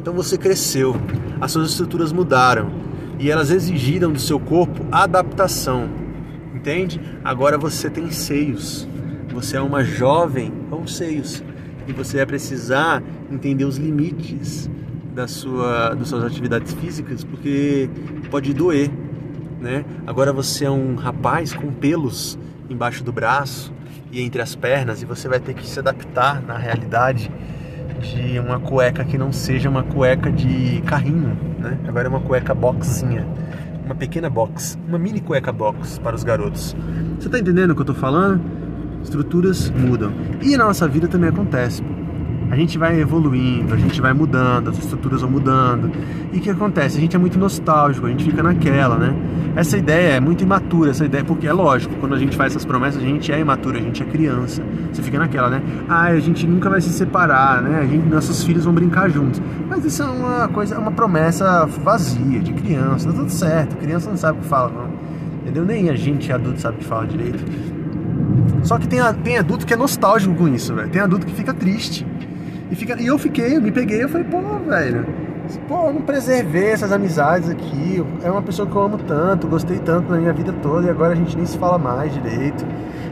Então 0.00 0.12
você 0.12 0.36
cresceu, 0.36 0.96
as 1.40 1.52
suas 1.52 1.70
estruturas 1.70 2.12
mudaram 2.12 2.70
e 3.18 3.30
elas 3.30 3.50
exigiram 3.50 4.10
do 4.10 4.18
seu 4.18 4.40
corpo 4.40 4.84
adaptação. 4.90 5.88
Entende? 6.54 7.00
Agora 7.24 7.56
você 7.56 7.88
tem 7.88 8.10
seios. 8.10 8.88
Você 9.32 9.56
é 9.56 9.60
uma 9.60 9.84
jovem 9.84 10.52
com 10.68 10.86
seios 10.86 11.42
e 11.86 11.92
você 11.92 12.18
vai 12.18 12.26
precisar 12.26 13.02
entender 13.30 13.64
os 13.64 13.76
limites 13.76 14.68
da 15.14 15.28
sua, 15.28 15.94
das 15.94 16.08
suas 16.08 16.24
atividades 16.24 16.72
físicas, 16.74 17.22
porque 17.22 17.88
pode 18.30 18.52
doer, 18.52 18.90
né? 19.60 19.84
Agora 20.06 20.32
você 20.32 20.64
é 20.64 20.70
um 20.70 20.96
rapaz 20.96 21.52
com 21.52 21.70
pelos 21.72 22.38
embaixo 22.68 23.04
do 23.04 23.12
braço 23.12 23.72
e 24.10 24.20
entre 24.20 24.42
as 24.42 24.54
pernas 24.54 25.02
e 25.02 25.06
você 25.06 25.28
vai 25.28 25.38
ter 25.38 25.54
que 25.54 25.66
se 25.66 25.78
adaptar 25.78 26.42
na 26.42 26.56
realidade 26.56 27.30
de 28.00 28.38
uma 28.38 28.58
cueca 28.58 29.04
que 29.04 29.18
não 29.18 29.32
seja 29.32 29.68
uma 29.68 29.82
cueca 29.82 30.32
de 30.32 30.80
carrinho, 30.86 31.36
né? 31.58 31.78
Agora 31.86 32.06
é 32.06 32.08
uma 32.08 32.20
cueca 32.20 32.54
boxinha, 32.54 33.26
uma 33.84 33.94
pequena 33.94 34.28
box, 34.28 34.76
uma 34.88 34.98
mini 34.98 35.20
cueca 35.20 35.52
box 35.52 35.98
para 35.98 36.16
os 36.16 36.24
garotos. 36.24 36.74
Você 37.18 37.28
está 37.28 37.38
entendendo 37.38 37.70
o 37.70 37.74
que 37.74 37.80
eu 37.80 37.84
estou 37.84 37.96
falando? 37.96 38.59
Estruturas 39.02 39.70
mudam 39.70 40.12
e 40.42 40.56
na 40.56 40.64
nossa 40.64 40.86
vida 40.86 41.08
também 41.08 41.30
acontece 41.30 41.82
a 42.50 42.56
gente 42.56 42.76
vai 42.76 43.00
evoluindo, 43.00 43.72
a 43.72 43.76
gente 43.76 44.00
vai 44.00 44.12
mudando, 44.12 44.70
as 44.70 44.78
estruturas 44.78 45.20
vão 45.20 45.30
mudando. 45.30 45.88
E 46.32 46.38
o 46.38 46.40
que 46.40 46.50
acontece? 46.50 46.98
A 46.98 47.00
gente 47.00 47.14
é 47.14 47.18
muito 47.18 47.38
nostálgico, 47.38 48.06
a 48.06 48.10
gente 48.10 48.24
fica 48.24 48.42
naquela, 48.42 48.96
né? 48.96 49.14
Essa 49.54 49.78
ideia 49.78 50.16
é 50.16 50.20
muito 50.20 50.42
imatura, 50.42 50.90
essa 50.90 51.04
ideia, 51.04 51.24
porque 51.24 51.46
é 51.46 51.52
lógico, 51.52 51.94
quando 52.00 52.14
a 52.16 52.18
gente 52.18 52.36
faz 52.36 52.52
essas 52.52 52.64
promessas, 52.64 53.00
a 53.00 53.06
gente 53.06 53.30
é 53.30 53.38
imaturo, 53.38 53.78
a 53.78 53.80
gente 53.80 54.02
é 54.02 54.06
criança. 54.06 54.64
Você 54.92 55.00
fica 55.00 55.16
naquela, 55.16 55.48
né? 55.48 55.62
Ah, 55.88 56.06
a 56.06 56.18
gente 56.18 56.44
nunca 56.44 56.68
vai 56.68 56.80
se 56.80 56.90
separar, 56.90 57.62
né? 57.62 57.78
A 57.78 57.86
gente, 57.86 58.08
nossos 58.08 58.42
filhos 58.42 58.64
vão 58.64 58.74
brincar 58.74 59.08
juntos. 59.08 59.40
Mas 59.68 59.84
isso 59.84 60.02
é 60.02 60.06
uma 60.06 60.48
coisa, 60.48 60.74
é 60.74 60.78
uma 60.78 60.90
promessa 60.90 61.66
vazia, 61.66 62.40
de 62.40 62.52
criança, 62.52 63.10
tá 63.10 63.16
tudo 63.16 63.30
certo. 63.30 63.76
Criança 63.76 64.10
não 64.10 64.16
sabe 64.16 64.40
o 64.40 64.42
que 64.42 64.48
fala, 64.48 64.72
não. 64.72 64.90
Entendeu? 65.42 65.64
Nem 65.64 65.88
a 65.88 65.94
gente 65.94 66.32
adulto 66.32 66.60
sabe 66.60 66.78
o 66.78 66.78
que 66.80 66.84
fala 66.84 67.06
direito. 67.06 67.79
Só 68.62 68.78
que 68.78 68.86
tem, 68.86 69.00
tem 69.22 69.38
adulto 69.38 69.66
que 69.66 69.74
é 69.74 69.76
nostálgico 69.76 70.34
com 70.34 70.48
isso, 70.48 70.74
velho. 70.74 70.88
Tem 70.88 71.00
adulto 71.00 71.26
que 71.26 71.32
fica 71.32 71.52
triste. 71.52 72.06
E, 72.70 72.76
fica, 72.76 73.00
e 73.00 73.06
eu 73.06 73.18
fiquei, 73.18 73.56
eu 73.56 73.60
me 73.60 73.72
peguei, 73.72 74.02
eu 74.02 74.08
falei, 74.08 74.26
pô, 74.26 74.40
velho, 74.68 75.04
pô, 75.66 75.86
eu 75.88 75.94
não 75.94 76.02
preservei 76.02 76.68
essas 76.68 76.92
amizades 76.92 77.48
aqui. 77.48 78.04
É 78.22 78.30
uma 78.30 78.42
pessoa 78.42 78.68
que 78.68 78.74
eu 78.74 78.82
amo 78.82 78.98
tanto, 78.98 79.48
gostei 79.48 79.78
tanto 79.78 80.10
na 80.10 80.18
minha 80.18 80.32
vida 80.32 80.52
toda 80.62 80.86
e 80.86 80.90
agora 80.90 81.12
a 81.12 81.16
gente 81.16 81.36
nem 81.36 81.46
se 81.46 81.58
fala 81.58 81.78
mais 81.78 82.12
direito. 82.12 82.64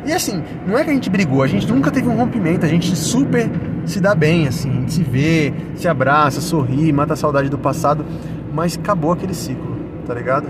E 0.06 0.12
assim, 0.12 0.42
não 0.66 0.78
é 0.78 0.84
que 0.84 0.90
a 0.90 0.92
gente 0.92 1.10
brigou, 1.10 1.42
a 1.42 1.46
gente 1.46 1.70
nunca 1.70 1.90
teve 1.90 2.08
um 2.08 2.16
rompimento, 2.16 2.64
a 2.64 2.68
gente 2.68 2.94
super 2.94 3.50
se 3.84 4.00
dá 4.00 4.14
bem, 4.14 4.46
assim, 4.46 4.70
a 4.70 4.74
gente 4.74 4.92
se 4.92 5.02
vê, 5.02 5.52
se 5.74 5.88
abraça, 5.88 6.40
sorri, 6.40 6.92
mata 6.92 7.14
a 7.14 7.16
saudade 7.16 7.48
do 7.48 7.58
passado, 7.58 8.04
mas 8.52 8.78
acabou 8.78 9.12
aquele 9.12 9.34
ciclo, 9.34 9.76
tá 10.06 10.14
ligado? 10.14 10.46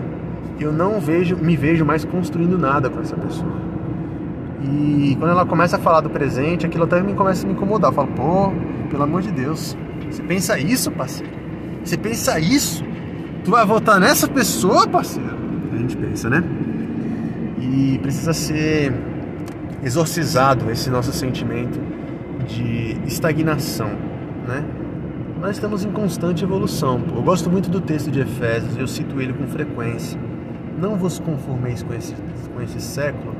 Eu 0.60 0.72
não 0.72 1.00
vejo, 1.00 1.36
me 1.36 1.56
vejo 1.56 1.84
mais 1.84 2.04
construindo 2.04 2.58
nada 2.58 2.90
com 2.90 3.00
essa 3.00 3.16
pessoa. 3.16 3.67
E 4.62 5.16
quando 5.18 5.30
ela 5.30 5.46
começa 5.46 5.76
a 5.76 5.78
falar 5.78 6.00
do 6.00 6.10
presente, 6.10 6.66
aquilo 6.66 6.84
até 6.84 7.00
me 7.02 7.14
começa 7.14 7.44
a 7.44 7.46
me 7.46 7.54
incomodar. 7.54 7.90
Eu 7.90 7.94
falo, 7.94 8.08
pô, 8.08 8.52
pelo 8.90 9.02
amor 9.02 9.22
de 9.22 9.30
Deus. 9.30 9.76
Você 10.10 10.22
pensa 10.22 10.58
isso, 10.58 10.90
parceiro? 10.90 11.32
Você 11.84 11.96
pensa 11.96 12.40
isso? 12.40 12.84
Tu 13.44 13.50
vai 13.50 13.64
votar 13.64 14.00
nessa 14.00 14.26
pessoa, 14.26 14.86
parceiro? 14.86 15.36
A 15.72 15.76
gente 15.76 15.96
pensa, 15.96 16.28
né? 16.28 16.42
E 17.60 17.98
precisa 18.02 18.32
ser 18.32 18.92
exorcizado 19.82 20.70
esse 20.70 20.90
nosso 20.90 21.12
sentimento 21.12 21.78
de 22.46 22.96
estagnação, 23.06 23.90
né? 24.46 24.64
Nós 25.40 25.52
estamos 25.52 25.84
em 25.84 25.90
constante 25.92 26.42
evolução. 26.42 27.00
Eu 27.14 27.22
gosto 27.22 27.48
muito 27.48 27.70
do 27.70 27.80
texto 27.80 28.10
de 28.10 28.20
Efésios, 28.20 28.76
eu 28.76 28.88
cito 28.88 29.20
ele 29.20 29.32
com 29.32 29.46
frequência. 29.46 30.18
Não 30.76 30.96
vos 30.96 31.20
conformeis 31.20 31.82
com 31.82 31.94
esse, 31.94 32.14
com 32.54 32.60
esse 32.60 32.80
século, 32.80 33.34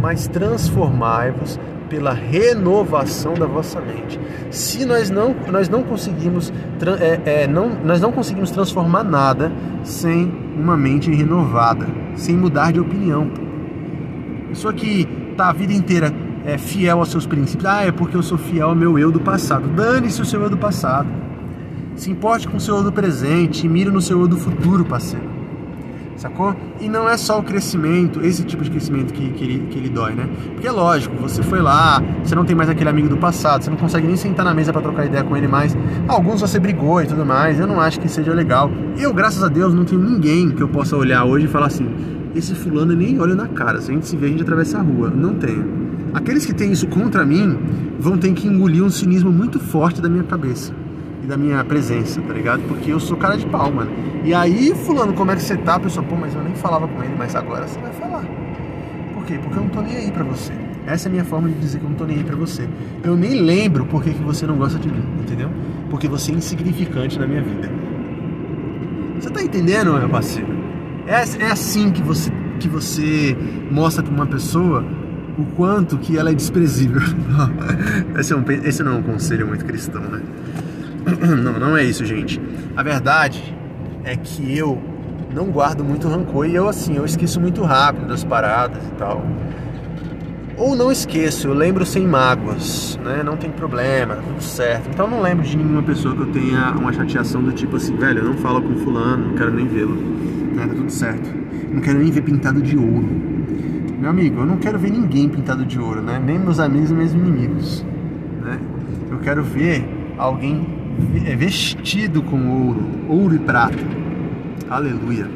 mas 0.00 0.28
transformai-vos 0.28 1.58
pela 1.88 2.12
renovação 2.12 3.34
da 3.34 3.46
vossa 3.46 3.80
mente. 3.80 4.20
Se 4.50 4.84
nós 4.84 5.10
não, 5.10 5.34
nós 5.50 5.68
não 5.68 5.82
conseguimos, 5.82 6.52
é, 7.00 7.42
é, 7.42 7.46
não, 7.46 7.70
nós 7.84 8.00
não 8.00 8.12
conseguimos 8.12 8.50
transformar 8.50 9.02
nada 9.02 9.50
sem 9.82 10.30
uma 10.56 10.76
mente 10.76 11.10
renovada, 11.10 11.86
sem 12.14 12.36
mudar 12.36 12.72
de 12.72 12.80
opinião. 12.80 13.30
Pessoa 14.48 14.72
que 14.72 15.08
está 15.30 15.48
a 15.48 15.52
vida 15.52 15.72
inteira 15.72 16.12
é, 16.44 16.56
fiel 16.56 16.98
aos 17.00 17.10
seus 17.10 17.26
princípios, 17.26 17.66
ah, 17.66 17.84
é 17.84 17.92
porque 17.92 18.16
eu 18.16 18.22
sou 18.22 18.38
fiel 18.38 18.70
ao 18.70 18.74
meu 18.74 18.98
eu 18.98 19.10
do 19.10 19.20
passado. 19.20 19.68
Dane-se 19.68 20.20
o 20.20 20.24
seu 20.24 20.42
eu 20.42 20.50
do 20.50 20.58
passado. 20.58 21.08
Se 21.94 22.10
importe 22.10 22.46
com 22.46 22.56
o 22.56 22.60
seu 22.60 22.76
eu 22.76 22.82
do 22.82 22.92
presente 22.92 23.66
e 23.66 23.68
mire 23.68 23.90
no 23.90 24.00
seu 24.00 24.20
eu 24.20 24.28
do 24.28 24.36
futuro, 24.36 24.84
parceiro 24.84 25.37
sacou? 26.18 26.54
E 26.80 26.88
não 26.88 27.08
é 27.08 27.16
só 27.16 27.38
o 27.38 27.42
crescimento, 27.42 28.20
esse 28.24 28.44
tipo 28.44 28.62
de 28.62 28.70
crescimento 28.70 29.12
que, 29.12 29.30
que, 29.30 29.44
ele, 29.44 29.66
que 29.70 29.78
ele 29.78 29.88
dói, 29.88 30.14
né? 30.14 30.28
Porque 30.52 30.66
é 30.66 30.70
lógico, 30.70 31.14
você 31.16 31.42
foi 31.42 31.60
lá, 31.60 32.02
você 32.22 32.34
não 32.34 32.44
tem 32.44 32.54
mais 32.54 32.68
aquele 32.68 32.90
amigo 32.90 33.08
do 33.08 33.16
passado, 33.16 33.62
você 33.62 33.70
não 33.70 33.76
consegue 33.76 34.06
nem 34.06 34.16
sentar 34.16 34.44
na 34.44 34.52
mesa 34.52 34.72
para 34.72 34.82
trocar 34.82 35.06
ideia 35.06 35.24
com 35.24 35.36
ele 35.36 35.48
mais. 35.48 35.76
Alguns 36.06 36.40
você 36.40 36.58
brigou 36.58 37.00
e 37.02 37.06
tudo 37.06 37.24
mais, 37.24 37.58
eu 37.58 37.66
não 37.66 37.80
acho 37.80 38.00
que 38.00 38.08
seja 38.08 38.32
legal. 38.32 38.70
Eu, 38.98 39.14
graças 39.14 39.42
a 39.42 39.48
Deus, 39.48 39.72
não 39.72 39.84
tenho 39.84 40.02
ninguém 40.02 40.50
que 40.50 40.62
eu 40.62 40.68
possa 40.68 40.96
olhar 40.96 41.24
hoje 41.24 41.46
e 41.46 41.48
falar 41.48 41.66
assim: 41.66 41.88
esse 42.34 42.54
fulano 42.54 42.94
nem 42.94 43.20
olha 43.20 43.34
na 43.34 43.46
cara, 43.48 43.80
se 43.80 43.90
a 43.90 43.94
gente 43.94 44.06
se 44.06 44.16
vê, 44.16 44.26
a 44.26 44.30
gente 44.30 44.42
atravessa 44.42 44.78
a 44.78 44.82
rua. 44.82 45.10
Não 45.10 45.34
tenho. 45.34 45.88
Aqueles 46.14 46.44
que 46.44 46.54
têm 46.54 46.72
isso 46.72 46.86
contra 46.88 47.24
mim 47.24 47.58
vão 47.98 48.16
ter 48.16 48.32
que 48.32 48.48
engolir 48.48 48.82
um 48.82 48.90
cinismo 48.90 49.30
muito 49.30 49.60
forte 49.60 50.00
da 50.00 50.08
minha 50.08 50.24
cabeça 50.24 50.72
da 51.28 51.36
minha 51.36 51.62
presença, 51.62 52.20
tá 52.22 52.32
ligado? 52.32 52.62
Porque 52.66 52.90
eu 52.90 52.98
sou 52.98 53.16
cara 53.16 53.36
de 53.36 53.46
pau, 53.46 53.70
mano. 53.70 53.90
E 54.24 54.32
aí, 54.34 54.74
fulano, 54.74 55.12
como 55.12 55.30
é 55.30 55.36
que 55.36 55.42
você 55.42 55.56
tá? 55.56 55.74
A 55.74 55.80
pessoa, 55.80 56.04
pô, 56.04 56.16
mas 56.16 56.34
eu 56.34 56.42
nem 56.42 56.54
falava 56.54 56.88
com 56.88 57.02
ele, 57.04 57.14
mas 57.16 57.36
agora 57.36 57.68
você 57.68 57.78
vai 57.78 57.92
falar. 57.92 58.24
Por 59.14 59.24
quê? 59.24 59.38
Porque 59.40 59.58
eu 59.58 59.62
não 59.62 59.68
tô 59.68 59.82
nem 59.82 59.96
aí 59.96 60.10
pra 60.10 60.24
você. 60.24 60.52
Essa 60.86 61.06
é 61.06 61.10
a 61.10 61.12
minha 61.12 61.24
forma 61.24 61.48
de 61.50 61.54
dizer 61.56 61.78
que 61.78 61.84
eu 61.84 61.90
não 61.90 61.96
tô 61.96 62.06
nem 62.06 62.16
aí 62.16 62.24
pra 62.24 62.34
você. 62.34 62.66
Eu 63.04 63.14
nem 63.14 63.42
lembro 63.42 63.84
por 63.84 64.02
que, 64.02 64.14
que 64.14 64.22
você 64.22 64.46
não 64.46 64.56
gosta 64.56 64.78
de 64.78 64.88
mim, 64.88 65.04
entendeu? 65.20 65.50
Porque 65.90 66.08
você 66.08 66.32
é 66.32 66.34
insignificante 66.34 67.18
na 67.18 67.26
minha 67.26 67.42
vida. 67.42 67.70
Você 69.20 69.28
tá 69.28 69.42
entendendo, 69.42 69.92
meu 69.92 70.08
parceiro? 70.08 70.48
É, 71.06 71.44
é 71.44 71.50
assim 71.50 71.90
que 71.90 72.02
você, 72.02 72.32
que 72.58 72.68
você 72.68 73.36
mostra 73.70 74.02
pra 74.02 74.14
uma 74.14 74.26
pessoa 74.26 74.82
o 75.36 75.44
quanto 75.56 75.98
que 75.98 76.16
ela 76.16 76.30
é 76.30 76.34
desprezível. 76.34 77.02
esse, 78.18 78.32
é 78.32 78.36
um, 78.36 78.44
esse 78.64 78.82
não 78.82 78.92
é 78.92 78.94
um 78.96 79.02
conselho 79.02 79.46
muito 79.46 79.64
cristão, 79.64 80.02
né? 80.02 80.22
Não, 81.42 81.58
não 81.58 81.76
é 81.76 81.84
isso, 81.84 82.04
gente. 82.04 82.40
A 82.76 82.82
verdade 82.82 83.54
é 84.04 84.16
que 84.16 84.56
eu 84.56 84.78
não 85.34 85.46
guardo 85.46 85.84
muito 85.84 86.08
rancor 86.08 86.46
e 86.46 86.54
eu 86.54 86.68
assim, 86.68 86.96
eu 86.96 87.04
esqueço 87.04 87.40
muito 87.40 87.62
rápido 87.62 88.06
das 88.08 88.24
paradas 88.24 88.82
e 88.84 88.90
tal. 88.92 89.24
Ou 90.56 90.74
não 90.74 90.90
esqueço, 90.90 91.46
eu 91.46 91.54
lembro 91.54 91.86
sem 91.86 92.04
mágoas, 92.04 92.98
né? 93.04 93.22
Não 93.22 93.36
tem 93.36 93.48
problema, 93.48 94.16
tá 94.16 94.22
tudo 94.22 94.42
certo. 94.42 94.88
Então 94.88 95.08
não 95.08 95.22
lembro 95.22 95.44
de 95.44 95.56
nenhuma 95.56 95.82
pessoa 95.82 96.16
que 96.16 96.22
eu 96.22 96.32
tenha 96.32 96.72
uma 96.72 96.92
chateação 96.92 97.42
do 97.42 97.52
tipo 97.52 97.76
assim, 97.76 97.96
velho, 97.96 98.18
eu 98.18 98.24
não 98.24 98.34
falo 98.34 98.60
com 98.60 98.74
fulano, 98.78 99.28
não 99.28 99.34
quero 99.34 99.52
nem 99.52 99.68
vê-lo. 99.68 99.94
Né? 99.94 100.66
Tá 100.66 100.74
tudo 100.74 100.90
certo. 100.90 101.30
Não 101.72 101.80
quero 101.80 101.98
nem 102.00 102.10
ver 102.10 102.22
pintado 102.22 102.60
de 102.60 102.76
ouro. 102.76 103.08
Meu 104.00 104.10
amigo, 104.10 104.40
eu 104.40 104.46
não 104.46 104.56
quero 104.56 104.78
ver 104.78 104.90
ninguém 104.90 105.28
pintado 105.28 105.64
de 105.64 105.78
ouro, 105.78 106.02
né? 106.02 106.20
Nem 106.24 106.38
meus 106.38 106.58
amigos, 106.58 106.90
nem 106.90 106.98
meus 106.98 107.12
inimigos. 107.12 107.86
Né? 108.42 108.58
Eu 109.12 109.18
quero 109.18 109.44
ver 109.44 109.88
alguém 110.16 110.77
é 111.26 111.36
vestido 111.36 112.22
com 112.22 112.66
ouro, 112.66 112.86
ouro 113.08 113.34
e 113.34 113.38
prata. 113.38 113.78
Aleluia. 114.68 115.28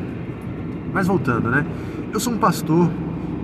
Mas 0.93 1.07
voltando, 1.07 1.51
né? 1.51 1.65
Eu 2.13 2.21
sou 2.21 2.33
um 2.33 2.39
pastor 2.39 2.91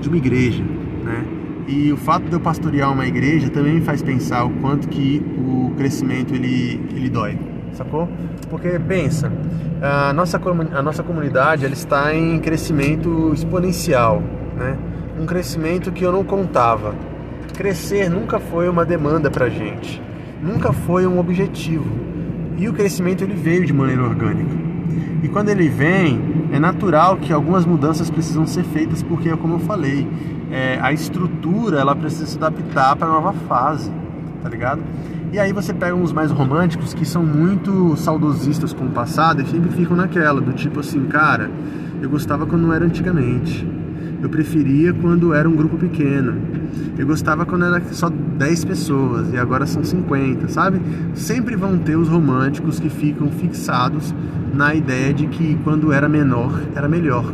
de 0.01 0.09
uma 0.09 0.17
igreja, 0.17 0.63
né? 1.05 1.25
E 1.67 1.93
o 1.93 1.97
fato 1.97 2.25
de 2.25 2.33
eu 2.33 2.41
pastorear 2.41 2.93
uma 2.93 3.07
igreja 3.07 3.51
também 3.51 3.75
me 3.75 3.81
faz 3.83 4.03
pensar 4.03 4.45
o 4.45 4.51
quanto 4.51 4.89
que 4.89 5.23
o 5.39 5.75
crescimento 5.77 6.35
ele, 6.35 6.81
ele 6.95 7.11
dói, 7.11 7.39
sacou? 7.73 8.09
Porque 8.49 8.79
pensa, 8.79 9.31
a 9.83 10.13
nossa, 10.13 10.41
a 10.73 10.83
nossa 10.83 11.03
comunidade 11.03 11.65
ela 11.65 11.75
está 11.75 12.15
em 12.15 12.39
crescimento 12.39 13.33
exponencial, 13.35 14.23
né? 14.57 14.79
Um 15.21 15.27
crescimento 15.27 15.93
que 15.93 16.05
eu 16.05 16.13
não 16.13 16.25
contava. 16.25 16.95
Crescer 17.55 18.09
nunca 18.09 18.39
foi 18.39 18.69
uma 18.69 18.85
demanda 18.85 19.31
pra 19.31 19.49
gente 19.49 20.01
nunca 20.43 20.73
foi 20.73 21.07
um 21.07 21.19
objetivo. 21.19 21.87
E 22.57 22.69
o 22.69 22.73
crescimento 22.73 23.23
ele 23.23 23.35
veio 23.35 23.65
de 23.65 23.73
maneira 23.73 24.03
orgânica. 24.03 24.69
E 25.23 25.29
quando 25.29 25.49
ele 25.49 25.69
vem, 25.69 26.21
é 26.53 26.59
natural 26.59 27.17
que 27.17 27.33
algumas 27.33 27.67
mudanças 27.67 28.11
precisam 28.11 28.47
ser 28.47 28.65
feitas, 28.65 29.03
porque, 29.03 29.35
como 29.37 29.55
eu 29.55 29.59
falei, 29.61 30.09
é, 30.51 30.79
a 30.81 30.93
estrutura 30.93 31.79
ela 31.79 31.95
precisa 31.95 32.27
se 32.27 32.37
adaptar 32.37 32.97
para 32.97 33.09
a 33.09 33.11
nova 33.11 33.33
fase, 33.33 33.91
tá 34.43 34.49
ligado? 34.49 34.81
E 35.33 35.39
aí 35.39 35.53
você 35.53 35.75
pega 35.75 35.95
uns 35.95 36.13
mais 36.13 36.31
românticos 36.31 36.95
que 36.95 37.05
são 37.05 37.23
muito 37.23 37.97
saudosistas 37.97 38.73
com 38.73 38.87
o 38.87 38.91
passado 38.91 39.43
e 39.43 39.47
sempre 39.47 39.71
ficam 39.71 39.97
naquela, 39.97 40.41
do 40.41 40.53
tipo 40.53 40.81
assim, 40.81 41.05
cara, 41.07 41.51
eu 42.01 42.09
gostava 42.09 42.47
quando 42.47 42.63
não 42.63 42.73
era 42.73 42.85
antigamente. 42.85 43.67
Eu 44.21 44.29
preferia 44.29 44.93
quando 44.93 45.33
era 45.33 45.49
um 45.49 45.55
grupo 45.55 45.77
pequeno. 45.77 46.37
Eu 46.99 47.07
gostava 47.07 47.47
quando 47.47 47.65
era 47.65 47.81
só 47.93 48.09
10 48.09 48.65
pessoas 48.65 49.33
e 49.33 49.39
agora 49.39 49.67
são 49.67 49.85
50, 49.85 50.49
sabe? 50.49 50.81
Sempre 51.15 51.55
vão 51.55 51.79
ter 51.79 51.97
os 51.97 52.09
românticos 52.09 52.81
que 52.81 52.89
ficam 52.89 53.31
fixados 53.31 54.13
na 54.53 54.75
ideia 54.75 55.15
de 55.15 55.27
que 55.29 55.57
quando 55.63 55.93
era 55.93 56.09
menor 56.09 56.61
era 56.75 56.89
melhor. 56.89 57.25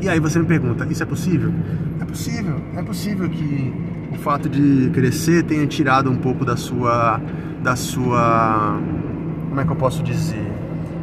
E 0.00 0.08
aí 0.08 0.20
você 0.20 0.38
me 0.38 0.44
pergunta, 0.44 0.86
isso 0.88 1.02
é 1.02 1.06
possível? 1.06 1.52
É 2.00 2.04
possível, 2.04 2.60
é 2.76 2.82
possível 2.82 3.28
que 3.28 3.72
o 4.12 4.18
fato 4.18 4.48
de 4.48 4.90
crescer 4.90 5.42
tenha 5.42 5.66
tirado 5.66 6.10
um 6.10 6.16
pouco 6.16 6.44
da 6.44 6.56
sua 6.56 7.20
da 7.62 7.74
sua 7.74 8.78
como 9.48 9.60
é 9.60 9.64
que 9.64 9.72
eu 9.72 9.76
posso 9.76 10.02
dizer? 10.02 10.46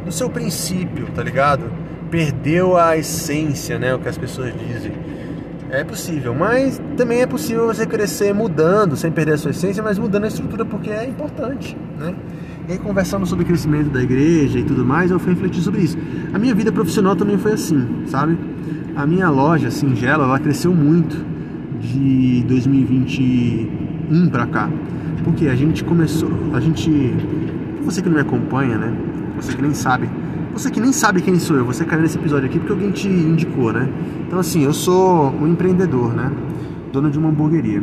Do 0.04 0.12
seu 0.12 0.30
princípio, 0.30 1.06
tá 1.14 1.22
ligado? 1.22 1.64
Perdeu 2.14 2.76
a 2.76 2.96
essência, 2.96 3.76
né, 3.76 3.92
o 3.92 3.98
que 3.98 4.08
as 4.08 4.16
pessoas 4.16 4.52
dizem. 4.56 4.92
É 5.68 5.82
possível, 5.82 6.32
mas 6.32 6.80
também 6.96 7.22
é 7.22 7.26
possível 7.26 7.66
você 7.66 7.84
crescer 7.84 8.32
mudando, 8.32 8.94
sem 8.94 9.10
perder 9.10 9.32
a 9.32 9.36
sua 9.36 9.50
essência, 9.50 9.82
mas 9.82 9.98
mudando 9.98 10.22
a 10.22 10.28
estrutura 10.28 10.64
porque 10.64 10.90
é 10.90 11.04
importante, 11.08 11.76
né? 11.98 12.14
E 12.68 12.72
aí, 12.72 12.78
conversando 12.78 13.26
sobre 13.26 13.42
o 13.42 13.46
crescimento 13.48 13.90
da 13.90 14.00
igreja 14.00 14.60
e 14.60 14.62
tudo 14.62 14.84
mais, 14.84 15.10
eu 15.10 15.18
fui 15.18 15.32
refletir 15.32 15.60
sobre 15.60 15.80
isso. 15.80 15.98
A 16.32 16.38
minha 16.38 16.54
vida 16.54 16.70
profissional 16.70 17.16
também 17.16 17.36
foi 17.36 17.54
assim, 17.54 18.04
sabe? 18.06 18.38
A 18.94 19.04
minha 19.04 19.28
loja, 19.28 19.68
Singela, 19.72 20.22
ela 20.22 20.38
cresceu 20.38 20.72
muito 20.72 21.16
de 21.80 22.44
2021 22.46 24.28
para 24.28 24.46
cá. 24.46 24.70
Porque 25.24 25.48
a 25.48 25.56
gente 25.56 25.82
começou, 25.82 26.30
a 26.52 26.60
gente, 26.60 27.12
você 27.82 28.00
que 28.00 28.08
não 28.08 28.14
me 28.14 28.22
acompanha, 28.22 28.78
né? 28.78 28.96
Você 29.34 29.52
que 29.52 29.60
nem 29.60 29.74
sabe, 29.74 30.08
você 30.54 30.70
que 30.70 30.80
nem 30.80 30.92
sabe 30.92 31.20
quem 31.20 31.38
sou 31.38 31.56
eu, 31.56 31.64
você 31.64 31.84
caiu 31.84 32.02
nesse 32.02 32.16
episódio 32.16 32.46
aqui 32.46 32.58
porque 32.58 32.72
alguém 32.72 32.90
te 32.90 33.08
indicou, 33.08 33.72
né? 33.72 33.88
Então 34.26 34.38
assim, 34.38 34.64
eu 34.64 34.72
sou 34.72 35.30
um 35.30 35.48
empreendedor, 35.48 36.14
né? 36.14 36.30
Dono 36.92 37.10
de 37.10 37.18
uma 37.18 37.28
hamburgueria. 37.28 37.82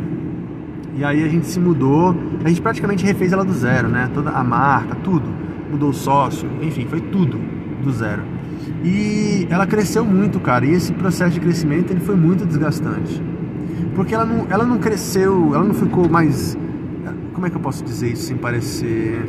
E 0.96 1.04
aí 1.04 1.22
a 1.22 1.28
gente 1.28 1.46
se 1.46 1.60
mudou, 1.60 2.14
a 2.44 2.48
gente 2.48 2.60
praticamente 2.60 3.04
refez 3.04 3.32
ela 3.32 3.44
do 3.44 3.52
zero, 3.52 3.88
né? 3.88 4.10
Toda 4.12 4.30
a 4.30 4.42
marca, 4.42 4.94
tudo. 4.96 5.28
Mudou 5.70 5.90
o 5.90 5.94
sócio, 5.94 6.48
enfim, 6.60 6.86
foi 6.86 7.00
tudo 7.00 7.38
do 7.82 7.92
zero. 7.92 8.22
E 8.84 9.46
ela 9.50 9.66
cresceu 9.66 10.04
muito, 10.04 10.40
cara. 10.40 10.66
E 10.66 10.72
esse 10.72 10.92
processo 10.92 11.32
de 11.32 11.40
crescimento 11.40 11.90
ele 11.92 12.00
foi 12.00 12.16
muito 12.16 12.44
desgastante. 12.44 13.22
Porque 13.94 14.14
ela 14.14 14.24
não, 14.24 14.46
ela 14.50 14.64
não 14.64 14.78
cresceu, 14.78 15.54
ela 15.54 15.64
não 15.64 15.74
ficou 15.74 16.08
mais. 16.08 16.56
Como 17.32 17.46
é 17.46 17.50
que 17.50 17.56
eu 17.56 17.60
posso 17.60 17.84
dizer 17.84 18.12
isso 18.12 18.22
sem 18.22 18.36
parecer. 18.36 19.20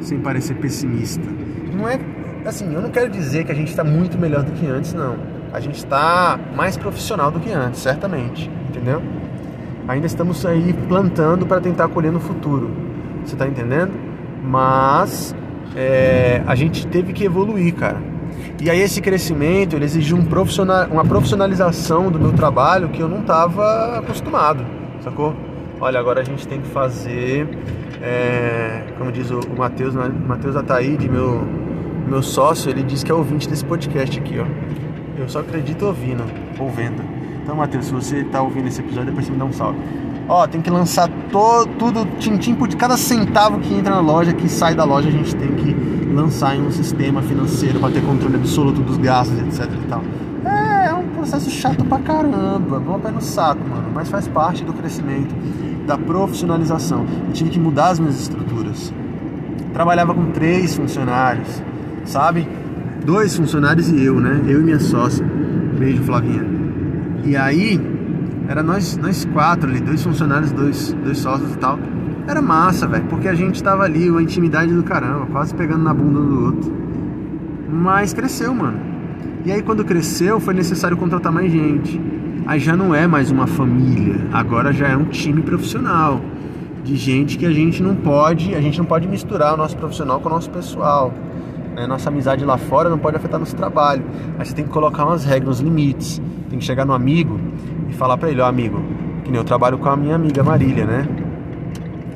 sem 0.00 0.18
parecer 0.18 0.54
pessimista? 0.54 1.28
Não 1.76 1.88
é. 1.88 1.98
Assim, 2.46 2.72
eu 2.72 2.80
não 2.80 2.90
quero 2.90 3.10
dizer 3.10 3.44
que 3.44 3.52
a 3.52 3.54
gente 3.54 3.68
está 3.68 3.82
muito 3.82 4.16
melhor 4.16 4.42
do 4.42 4.52
que 4.52 4.66
antes, 4.66 4.94
não. 4.94 5.16
A 5.52 5.60
gente 5.60 5.76
está 5.76 6.38
mais 6.54 6.76
profissional 6.76 7.30
do 7.30 7.40
que 7.40 7.50
antes, 7.50 7.80
certamente. 7.80 8.50
Entendeu? 8.68 9.02
ainda 9.88 10.06
estamos 10.06 10.44
aí 10.44 10.72
plantando 10.88 11.46
para 11.46 11.60
tentar 11.60 11.88
colher 11.88 12.12
no 12.12 12.20
futuro. 12.20 12.70
Você 13.24 13.34
está 13.34 13.46
entendendo? 13.46 13.92
Mas 14.42 15.34
é, 15.74 16.42
a 16.46 16.54
gente 16.54 16.86
teve 16.86 17.12
que 17.12 17.24
evoluir, 17.24 17.74
cara. 17.74 18.00
E 18.60 18.70
aí 18.70 18.80
esse 18.80 19.00
crescimento 19.00 19.76
ele 19.76 19.84
exigiu 19.84 20.16
um 20.16 20.24
profissional, 20.24 20.86
uma 20.90 21.04
profissionalização 21.04 22.10
do 22.10 22.18
meu 22.18 22.32
trabalho 22.32 22.88
que 22.88 23.00
eu 23.00 23.08
não 23.08 23.20
estava 23.20 23.98
acostumado, 23.98 24.64
sacou? 25.00 25.34
Olha, 25.80 26.00
agora 26.00 26.22
a 26.22 26.24
gente 26.24 26.48
tem 26.48 26.60
que 26.60 26.68
fazer, 26.68 27.46
é, 28.00 28.82
como 28.96 29.12
diz 29.12 29.30
o, 29.30 29.40
o 29.40 29.58
Matheus, 29.58 29.94
né? 29.94 30.10
Matheus 30.26 30.56
Ataíde, 30.56 31.08
meu, 31.08 31.46
meu 32.06 32.22
sócio, 32.22 32.70
ele 32.70 32.82
diz 32.82 33.02
que 33.02 33.10
é 33.10 33.14
ouvinte 33.14 33.48
desse 33.48 33.64
podcast 33.64 34.18
aqui, 34.18 34.38
ó. 34.38 34.46
Eu 35.18 35.28
só 35.28 35.40
acredito 35.40 35.84
ouvindo, 35.84 36.24
ou 36.58 36.70
vendo. 36.70 37.02
Então, 37.42 37.56
Matheus, 37.56 37.86
se 37.86 37.92
você 37.92 38.18
está 38.18 38.42
ouvindo 38.42 38.68
esse 38.68 38.80
episódio, 38.80 39.06
depois 39.06 39.26
você 39.26 39.32
me 39.32 39.38
dá 39.38 39.44
um 39.44 39.52
salve. 39.52 39.78
Ó, 40.28 40.46
tem 40.46 40.60
que 40.60 40.70
lançar 40.70 41.08
to, 41.30 41.66
tudo, 41.78 42.06
tintim 42.18 42.54
por 42.54 42.68
cada 42.74 42.96
centavo 42.96 43.60
que 43.60 43.72
entra 43.72 43.94
na 43.94 44.00
loja, 44.00 44.32
que 44.32 44.48
sai 44.48 44.74
da 44.74 44.84
loja, 44.84 45.08
a 45.08 45.12
gente 45.12 45.34
tem 45.36 45.52
que 45.54 45.74
lançar 46.12 46.56
em 46.56 46.62
um 46.62 46.70
sistema 46.70 47.22
financeiro 47.22 47.78
para 47.78 47.92
ter 47.92 48.02
controle 48.02 48.34
absoluto 48.34 48.80
dos 48.80 48.96
gastos, 48.96 49.38
etc 49.38 49.72
e 49.72 49.86
tal. 49.86 50.02
É, 50.44 50.88
é 50.88 50.94
um 50.94 51.08
processo 51.08 51.48
chato 51.50 51.84
pra 51.84 51.98
caramba, 51.98 52.78
vou 52.78 52.98
pé 52.98 53.10
no 53.10 53.20
saco, 53.20 53.60
mano, 53.68 53.88
mas 53.94 54.08
faz 54.08 54.26
parte 54.26 54.64
do 54.64 54.72
crescimento, 54.72 55.34
da 55.86 55.96
profissionalização. 55.96 57.06
Eu 57.26 57.32
tive 57.32 57.50
que 57.50 57.60
mudar 57.60 57.90
as 57.90 58.00
minhas 58.00 58.20
estruturas. 58.20 58.92
Trabalhava 59.72 60.14
com 60.14 60.26
três 60.32 60.74
funcionários, 60.74 61.62
sabe? 62.06 62.48
Dois 63.04 63.36
funcionários 63.36 63.90
e 63.90 64.02
eu, 64.02 64.20
né? 64.20 64.42
Eu 64.46 64.60
e 64.60 64.64
minha 64.64 64.80
sócia. 64.80 65.24
Beijo, 65.78 66.02
Flavinha. 66.02 66.44
E 67.24 67.36
aí, 67.36 67.80
era 68.48 68.62
nós, 68.62 68.96
nós 68.96 69.24
quatro 69.26 69.68
ali, 69.68 69.80
dois 69.80 70.02
funcionários, 70.02 70.52
dois, 70.52 70.96
dois 71.04 71.18
sócios 71.18 71.52
e 71.54 71.58
tal. 71.58 71.78
Era 72.26 72.40
massa, 72.40 72.86
velho, 72.86 73.04
porque 73.04 73.28
a 73.28 73.34
gente 73.34 73.62
tava 73.62 73.82
ali, 73.82 74.10
uma 74.10 74.22
intimidade 74.22 74.72
do 74.72 74.82
caramba, 74.82 75.26
quase 75.26 75.54
pegando 75.54 75.82
na 75.82 75.92
bunda 75.92 76.20
do 76.20 76.44
outro. 76.46 76.72
Mas 77.68 78.12
cresceu, 78.12 78.54
mano. 78.54 78.78
E 79.44 79.52
aí, 79.52 79.62
quando 79.62 79.84
cresceu, 79.84 80.40
foi 80.40 80.54
necessário 80.54 80.96
contratar 80.96 81.32
mais 81.32 81.52
gente. 81.52 82.00
Aí 82.46 82.60
já 82.60 82.76
não 82.76 82.94
é 82.94 83.06
mais 83.06 83.30
uma 83.30 83.46
família, 83.46 84.20
agora 84.32 84.72
já 84.72 84.86
é 84.86 84.96
um 84.96 85.04
time 85.04 85.42
profissional 85.42 86.20
de 86.84 86.94
gente 86.94 87.36
que 87.36 87.44
a 87.44 87.50
gente 87.50 87.82
não 87.82 87.96
pode, 87.96 88.54
a 88.54 88.60
gente 88.60 88.78
não 88.78 88.84
pode 88.84 89.08
misturar 89.08 89.54
o 89.54 89.56
nosso 89.56 89.76
profissional 89.76 90.20
com 90.20 90.28
o 90.28 90.32
nosso 90.32 90.48
pessoal. 90.50 91.12
Né? 91.76 91.86
Nossa 91.86 92.08
amizade 92.08 92.42
lá 92.42 92.56
fora 92.56 92.88
não 92.88 92.98
pode 92.98 93.16
afetar 93.18 93.38
nosso 93.38 93.54
trabalho. 93.54 94.02
Aí 94.38 94.46
você 94.46 94.54
tem 94.54 94.64
que 94.64 94.70
colocar 94.70 95.04
umas 95.04 95.24
regras, 95.24 95.60
uns 95.60 95.60
limites. 95.60 96.20
Tem 96.48 96.58
que 96.58 96.64
chegar 96.64 96.86
no 96.86 96.94
amigo 96.94 97.38
e 97.88 97.92
falar 97.92 98.16
para 98.16 98.30
ele, 98.30 98.40
ó 98.40 98.46
amigo, 98.46 98.80
que 99.22 99.30
nem 99.30 99.38
eu 99.38 99.44
trabalho 99.44 99.76
com 99.76 99.88
a 99.88 99.96
minha 99.96 100.14
amiga 100.14 100.42
Marília, 100.42 100.86
né? 100.86 101.06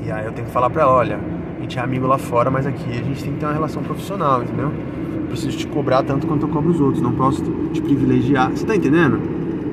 E 0.05 0.11
aí 0.11 0.25
eu 0.25 0.33
tenho 0.33 0.47
que 0.47 0.53
falar 0.53 0.71
para 0.71 0.83
ela, 0.83 0.93
olha, 0.93 1.21
a 1.59 1.61
gente 1.61 1.79
é 1.79 1.83
amigo 1.83 2.07
lá 2.07 2.17
fora, 2.17 2.51
mas 2.51 2.67
aqui 2.67 2.91
a 2.91 3.03
gente 3.03 3.23
tem 3.23 3.35
que 3.35 3.39
ter 3.39 3.47
uma 3.47 3.53
relação 3.53 3.83
profissional, 3.83 4.43
entendeu? 4.43 4.73
Eu 5.15 5.27
preciso 5.27 5.57
te 5.59 5.67
cobrar 5.67 6.03
tanto 6.03 6.27
quanto 6.27 6.47
eu 6.47 6.49
cobro 6.49 6.71
os 6.71 6.81
outros, 6.81 7.03
não 7.03 7.13
posso 7.13 7.45
te 7.73 7.83
privilegiar. 7.83 8.51
Você 8.51 8.65
tá 8.65 8.75
entendendo? 8.75 9.21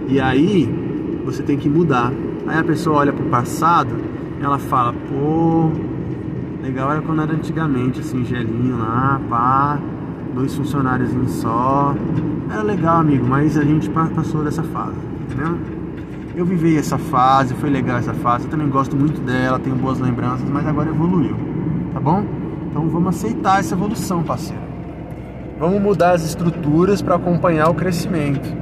E 0.09 0.19
aí 0.19 0.69
você 1.23 1.41
tem 1.41 1.57
que 1.57 1.69
mudar. 1.69 2.11
Aí 2.45 2.59
a 2.59 2.63
pessoa 2.63 2.97
olha 2.97 3.13
pro 3.13 3.25
passado, 3.25 3.95
ela 4.41 4.59
fala, 4.59 4.93
pô, 4.93 5.71
Legal 6.67 6.91
era 6.91 7.01
quando 7.01 7.21
era 7.21 7.31
antigamente, 7.31 8.01
assim, 8.01 8.25
gelinho 8.25 8.77
lá, 8.77 9.21
pá, 9.29 9.79
dois 10.35 10.53
funcionários 10.53 11.13
em 11.13 11.25
só. 11.25 11.95
Era 12.51 12.61
legal, 12.61 12.97
amigo, 12.97 13.25
mas 13.25 13.57
a 13.57 13.63
gente 13.63 13.89
passou 13.89 14.43
dessa 14.43 14.61
fase, 14.63 14.97
entendeu? 15.21 15.57
Eu 16.35 16.45
vivi 16.45 16.77
essa 16.77 16.97
fase, 16.97 17.53
foi 17.53 17.69
legal 17.69 17.99
essa 17.99 18.13
fase, 18.13 18.43
eu 18.43 18.51
também 18.51 18.67
gosto 18.67 18.97
muito 18.97 19.21
dela, 19.21 19.57
tenho 19.57 19.77
boas 19.77 19.97
lembranças, 20.01 20.49
mas 20.49 20.67
agora 20.67 20.89
evoluiu, 20.89 21.37
tá 21.93 22.01
bom? 22.01 22.25
Então 22.69 22.89
vamos 22.89 23.15
aceitar 23.15 23.61
essa 23.61 23.73
evolução, 23.73 24.21
parceiro. 24.21 24.61
Vamos 25.57 25.81
mudar 25.81 26.15
as 26.15 26.25
estruturas 26.25 27.01
para 27.01 27.15
acompanhar 27.15 27.69
o 27.69 27.75
crescimento. 27.75 28.53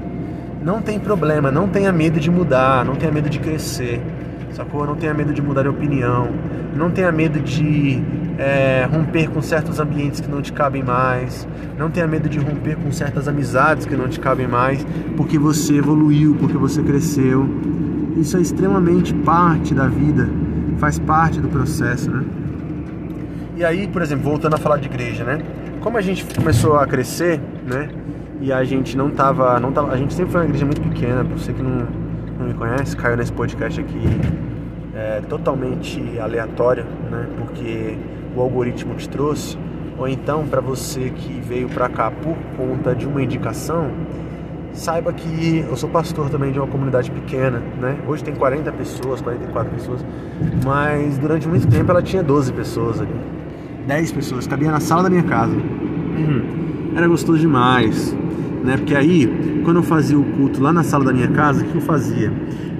Não 0.63 0.79
tem 0.79 0.99
problema, 0.99 1.49
não 1.49 1.67
tenha 1.67 1.91
medo 1.91 2.19
de 2.19 2.29
mudar, 2.29 2.85
não 2.85 2.93
tenha 2.95 3.11
medo 3.11 3.31
de 3.31 3.39
crescer 3.39 3.99
sacou? 4.55 4.85
Não 4.85 4.95
tenha 4.95 5.13
medo 5.13 5.33
de 5.33 5.41
mudar 5.41 5.63
de 5.63 5.69
opinião, 5.69 6.29
não 6.75 6.89
tenha 6.89 7.11
medo 7.11 7.39
de 7.39 8.01
é, 8.37 8.87
romper 8.89 9.29
com 9.29 9.41
certos 9.41 9.79
ambientes 9.79 10.21
que 10.21 10.29
não 10.29 10.41
te 10.41 10.53
cabem 10.53 10.83
mais, 10.83 11.47
não 11.77 11.89
tenha 11.89 12.07
medo 12.07 12.29
de 12.29 12.39
romper 12.39 12.77
com 12.77 12.91
certas 12.91 13.27
amizades 13.27 13.85
que 13.85 13.95
não 13.95 14.07
te 14.07 14.19
cabem 14.19 14.47
mais, 14.47 14.85
porque 15.17 15.37
você 15.37 15.75
evoluiu, 15.75 16.35
porque 16.39 16.57
você 16.57 16.81
cresceu. 16.81 17.47
Isso 18.17 18.37
é 18.37 18.41
extremamente 18.41 19.13
parte 19.13 19.73
da 19.73 19.87
vida, 19.87 20.29
faz 20.77 20.97
parte 20.97 21.39
do 21.39 21.49
processo, 21.49 22.09
né? 22.09 22.23
E 23.57 23.63
aí, 23.63 23.87
por 23.87 24.01
exemplo, 24.01 24.23
voltando 24.23 24.55
a 24.55 24.57
falar 24.57 24.77
de 24.77 24.87
igreja, 24.87 25.23
né? 25.23 25.39
Como 25.81 25.97
a 25.97 26.01
gente 26.01 26.25
começou 26.33 26.77
a 26.77 26.87
crescer, 26.87 27.39
né? 27.65 27.89
E 28.41 28.51
a 28.51 28.63
gente 28.63 28.97
não 28.97 29.09
tava, 29.09 29.59
não 29.59 29.71
tava, 29.71 29.93
a 29.93 29.97
gente 29.97 30.13
sempre 30.13 30.31
foi 30.31 30.41
uma 30.41 30.45
igreja 30.47 30.65
muito 30.65 30.81
pequena, 30.81 31.23
pra 31.23 31.37
você 31.37 31.53
que 31.53 31.61
não 31.61 32.04
não 32.37 32.47
me 32.47 32.53
conhece, 32.53 32.95
caiu 32.95 33.17
nesse 33.17 33.31
podcast 33.31 33.79
aqui 33.79 34.01
é, 34.93 35.21
totalmente 35.27 36.19
aleatório, 36.19 36.85
né? 37.09 37.27
Porque 37.37 37.97
o 38.35 38.41
algoritmo 38.41 38.95
te 38.95 39.07
trouxe, 39.07 39.57
ou 39.97 40.07
então 40.07 40.45
para 40.47 40.61
você 40.61 41.09
que 41.09 41.39
veio 41.41 41.69
para 41.69 41.89
cá 41.89 42.11
por 42.11 42.35
conta 42.57 42.95
de 42.95 43.05
uma 43.05 43.21
indicação, 43.21 43.89
saiba 44.73 45.13
que 45.13 45.65
eu 45.67 45.75
sou 45.75 45.89
pastor 45.89 46.29
também 46.29 46.51
de 46.51 46.59
uma 46.59 46.67
comunidade 46.67 47.09
pequena, 47.11 47.61
né? 47.79 47.97
Hoje 48.07 48.23
tem 48.23 48.35
40 48.35 48.71
pessoas, 48.73 49.21
44 49.21 49.71
pessoas, 49.73 50.05
mas 50.65 51.17
durante 51.17 51.47
muito 51.47 51.67
tempo 51.67 51.89
ela 51.91 52.01
tinha 52.01 52.21
12 52.21 52.51
pessoas 52.53 53.01
ali. 53.01 53.15
10 53.87 54.11
pessoas, 54.13 54.47
cabia 54.47 54.71
na 54.71 54.79
sala 54.79 55.03
da 55.03 55.09
minha 55.09 55.23
casa. 55.23 55.55
Uhum. 55.55 56.93
Era 56.95 57.07
gostoso 57.07 57.39
demais 57.39 58.15
né? 58.65 58.77
Porque 58.77 58.95
aí, 58.95 59.61
quando 59.63 59.77
eu 59.77 59.83
fazia 59.83 60.17
o 60.17 60.23
culto 60.23 60.61
lá 60.61 60.73
na 60.73 60.83
sala 60.83 61.05
da 61.05 61.13
minha 61.13 61.29
casa, 61.29 61.63
o 61.63 61.65
que 61.65 61.75
eu 61.75 61.81
fazia? 61.81 62.31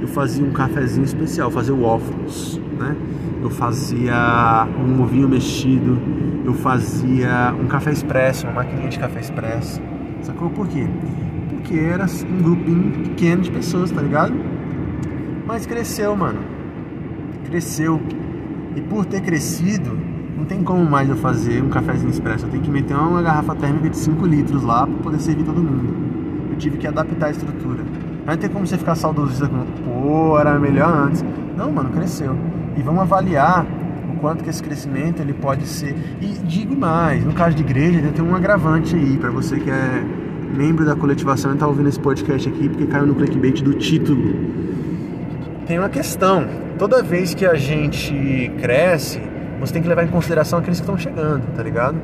Eu 0.01 0.07
fazia 0.07 0.43
um 0.43 0.51
cafezinho 0.51 1.05
especial, 1.05 1.49
fazia 1.49 1.73
waffles, 1.73 2.59
né? 2.77 2.95
Eu 3.41 3.49
fazia 3.49 4.67
um 4.77 5.01
ovinho 5.01 5.29
mexido, 5.29 5.97
eu 6.43 6.53
fazia 6.53 7.53
um 7.61 7.67
café 7.67 7.91
expresso, 7.91 8.45
uma 8.47 8.53
maquininha 8.53 8.89
de 8.89 8.99
café 8.99 9.19
expresso. 9.19 9.79
Sacou 10.21 10.49
por 10.49 10.67
quê? 10.67 10.87
porque 11.65 11.79
era 11.79 12.05
um 12.05 12.43
grupinho 12.43 12.91
pequeno 12.91 13.41
de 13.41 13.49
pessoas, 13.49 13.89
tá 13.89 13.99
ligado? 13.99 14.33
Mas 15.47 15.65
cresceu, 15.65 16.15
mano. 16.15 16.39
Cresceu. 17.45 17.99
E 18.75 18.81
por 18.81 19.03
ter 19.05 19.21
crescido, 19.21 19.97
não 20.35 20.45
tem 20.45 20.61
como 20.63 20.83
mais 20.83 21.09
eu 21.09 21.15
fazer 21.15 21.63
um 21.63 21.69
cafezinho 21.69 22.09
expresso. 22.09 22.45
Eu 22.45 22.49
tenho 22.49 22.63
que 22.63 22.69
meter 22.69 22.95
uma 22.95 23.21
garrafa 23.21 23.55
térmica 23.55 23.89
de 23.89 23.97
5 23.97 24.25
litros 24.25 24.63
lá 24.63 24.85
para 24.85 24.97
poder 24.97 25.19
servir 25.19 25.43
todo 25.43 25.61
mundo. 25.61 25.95
Eu 26.51 26.57
tive 26.57 26.77
que 26.77 26.85
adaptar 26.85 27.27
a 27.27 27.31
estrutura. 27.31 27.83
Não 28.25 28.35
tem 28.35 28.49
como 28.49 28.65
você 28.65 28.77
ficar 28.77 28.95
saudosista 28.95 29.47
com, 29.47 29.65
pô, 29.83 30.39
era 30.39 30.59
melhor 30.59 30.89
antes. 30.89 31.23
Não, 31.55 31.71
mano, 31.71 31.89
cresceu. 31.89 32.35
E 32.75 32.81
vamos 32.81 33.01
avaliar 33.01 33.65
o 34.11 34.19
quanto 34.19 34.43
que 34.43 34.49
esse 34.49 34.61
crescimento 34.61 35.21
ele 35.21 35.33
pode 35.33 35.65
ser. 35.67 35.95
E 36.19 36.27
digo 36.43 36.75
mais, 36.75 37.23
no 37.23 37.33
caso 37.33 37.55
de 37.55 37.63
igreja, 37.63 38.01
tem 38.13 38.25
um 38.25 38.35
agravante 38.35 38.95
aí 38.95 39.17
para 39.17 39.29
você 39.29 39.59
que 39.59 39.69
é 39.69 40.03
membro 40.55 40.85
da 40.85 40.95
coletivação 40.95 41.53
e 41.53 41.57
tá 41.57 41.67
ouvindo 41.67 41.89
esse 41.89 41.99
podcast 41.99 42.47
aqui 42.47 42.69
porque 42.69 42.85
caiu 42.87 43.05
no 43.05 43.15
clickbait 43.15 43.61
do 43.61 43.73
título. 43.73 44.33
Tem 45.67 45.79
uma 45.79 45.89
questão. 45.89 46.47
Toda 46.77 47.01
vez 47.01 47.33
que 47.33 47.45
a 47.45 47.55
gente 47.55 48.51
cresce, 48.59 49.21
você 49.59 49.73
tem 49.73 49.81
que 49.81 49.87
levar 49.87 50.03
em 50.03 50.07
consideração 50.07 50.59
aqueles 50.59 50.79
que 50.79 50.83
estão 50.83 50.97
chegando, 50.97 51.43
tá 51.55 51.63
ligado? 51.63 51.97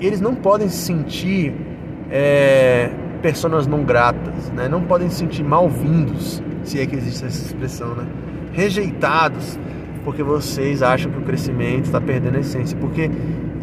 Eles 0.00 0.20
não 0.20 0.34
podem 0.34 0.68
se 0.68 0.76
sentir 0.76 1.54
é, 2.10 2.90
personas 3.22 3.66
não 3.66 3.84
gratas, 3.84 4.50
né? 4.50 4.68
Não 4.68 4.82
podem 4.82 5.08
se 5.08 5.16
sentir 5.16 5.42
mal-vindos, 5.42 6.42
se 6.64 6.80
é 6.80 6.86
que 6.86 6.96
existe 6.96 7.24
essa 7.24 7.46
expressão, 7.46 7.94
né? 7.94 8.06
Rejeitados, 8.52 9.58
porque 10.04 10.22
vocês 10.22 10.82
acham 10.82 11.10
que 11.10 11.18
o 11.18 11.22
crescimento 11.22 11.86
está 11.86 12.00
perdendo 12.00 12.36
a 12.36 12.40
essência. 12.40 12.76
Porque, 12.78 13.10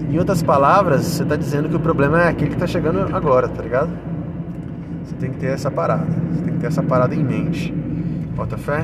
em 0.09 0.17
outras 0.17 0.41
palavras, 0.41 1.03
você 1.05 1.23
está 1.23 1.35
dizendo 1.35 1.69
que 1.69 1.75
o 1.75 1.79
problema 1.79 2.23
é 2.23 2.29
aquele 2.29 2.49
que 2.49 2.55
está 2.55 2.67
chegando 2.67 3.15
agora, 3.15 3.47
tá 3.47 3.61
ligado? 3.61 3.91
Você 5.03 5.15
tem 5.15 5.31
que 5.31 5.37
ter 5.37 5.47
essa 5.47 5.69
parada, 5.69 6.07
você 6.31 6.43
tem 6.43 6.53
que 6.53 6.59
ter 6.59 6.67
essa 6.67 6.83
parada 6.83 7.13
em 7.13 7.23
mente. 7.23 7.73
Bota 8.35 8.57
fé? 8.57 8.83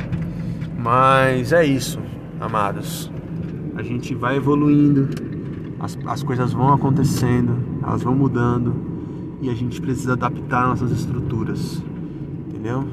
Mas 0.77 1.51
é 1.51 1.65
isso, 1.65 1.99
amados 2.39 3.11
a 3.79 3.83
gente 3.83 4.13
vai 4.13 4.35
evoluindo, 4.35 5.07
as, 5.79 5.97
as 6.05 6.21
coisas 6.21 6.51
vão 6.51 6.73
acontecendo, 6.73 7.57
elas 7.81 8.03
vão 8.03 8.13
mudando 8.13 8.75
e 9.41 9.49
a 9.49 9.53
gente 9.53 9.79
precisa 9.79 10.13
adaptar 10.13 10.67
nossas 10.67 10.91
estruturas, 10.91 11.81
entendeu? 12.49 12.85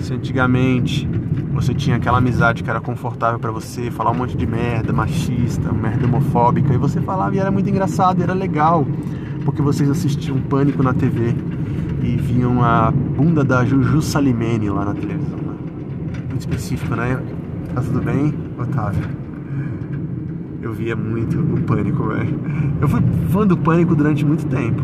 Se 0.00 0.14
antigamente 0.14 1.06
você 1.52 1.74
tinha 1.74 1.96
aquela 1.96 2.16
amizade 2.16 2.62
que 2.62 2.70
era 2.70 2.80
confortável 2.80 3.38
para 3.38 3.50
você, 3.50 3.90
falar 3.90 4.10
um 4.10 4.14
monte 4.14 4.34
de 4.34 4.46
merda 4.46 4.90
machista, 4.90 5.70
merda 5.70 6.06
homofóbica, 6.06 6.72
e 6.72 6.78
você 6.78 6.98
falava 6.98 7.36
e 7.36 7.38
era 7.38 7.50
muito 7.50 7.68
engraçado, 7.68 8.22
era 8.22 8.32
legal, 8.32 8.86
porque 9.44 9.60
vocês 9.60 9.90
assistiam 9.90 10.40
Pânico 10.40 10.82
na 10.82 10.94
TV 10.94 11.34
e 12.02 12.16
viam 12.16 12.64
a 12.64 12.90
bunda 12.90 13.44
da 13.44 13.66
Juju 13.66 14.00
Salimene 14.00 14.70
lá 14.70 14.86
na 14.86 14.94
televisão. 14.94 15.36
Né? 15.36 15.56
Muito 16.30 16.40
específico, 16.40 16.96
né? 16.96 17.22
Tá 17.74 17.82
tudo 17.82 18.00
bem, 18.00 18.32
Otávio? 18.58 19.21
Eu 20.62 20.72
via 20.72 20.94
muito 20.94 21.40
o 21.40 21.60
Pânico, 21.62 22.06
velho. 22.06 22.38
Eu 22.80 22.86
fui 22.86 23.02
fã 23.30 23.44
do 23.44 23.56
Pânico 23.56 23.96
durante 23.96 24.24
muito 24.24 24.46
tempo. 24.46 24.80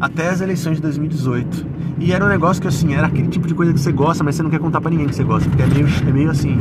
Até 0.00 0.28
as 0.28 0.40
eleições 0.40 0.76
de 0.76 0.82
2018. 0.82 1.66
E 1.98 2.12
era 2.12 2.24
um 2.24 2.28
negócio 2.28 2.62
que, 2.62 2.68
assim, 2.68 2.94
era 2.94 3.08
aquele 3.08 3.26
tipo 3.26 3.48
de 3.48 3.54
coisa 3.54 3.72
que 3.72 3.80
você 3.80 3.90
gosta, 3.90 4.22
mas 4.22 4.36
você 4.36 4.42
não 4.44 4.48
quer 4.48 4.60
contar 4.60 4.80
pra 4.80 4.88
ninguém 4.88 5.08
que 5.08 5.16
você 5.16 5.24
gosta. 5.24 5.50
Porque 5.50 5.64
é 5.64 5.66
meio, 5.66 5.86
é 5.86 6.12
meio 6.12 6.30
assim, 6.30 6.56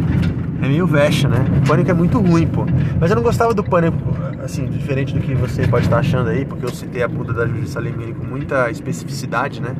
é 0.63 0.67
meio 0.67 0.88
vexa, 0.88 1.29
né? 1.29 1.45
O 1.63 1.67
Pânico 1.67 1.91
é 1.91 1.93
muito 1.93 2.19
ruim, 2.19 2.47
pô. 2.47 2.65
Mas 2.99 3.12
eu 3.12 3.15
não 3.15 3.23
gostava 3.23 3.53
do 3.53 3.63
Pânico, 3.63 3.97
assim, 4.43 4.65
diferente 4.65 5.13
do 5.13 5.19
que 5.21 5.36
você 5.36 5.67
pode 5.67 5.86
estar 5.86 5.99
achando 5.99 6.29
aí, 6.29 6.45
porque 6.45 6.65
eu 6.65 6.69
citei 6.69 7.03
a 7.03 7.08
Buda 7.08 7.34
da 7.34 7.45
Justiça 7.45 7.79
Lemini 7.79 8.15
com 8.15 8.25
muita 8.25 8.71
especificidade, 8.71 9.62
né? 9.62 9.75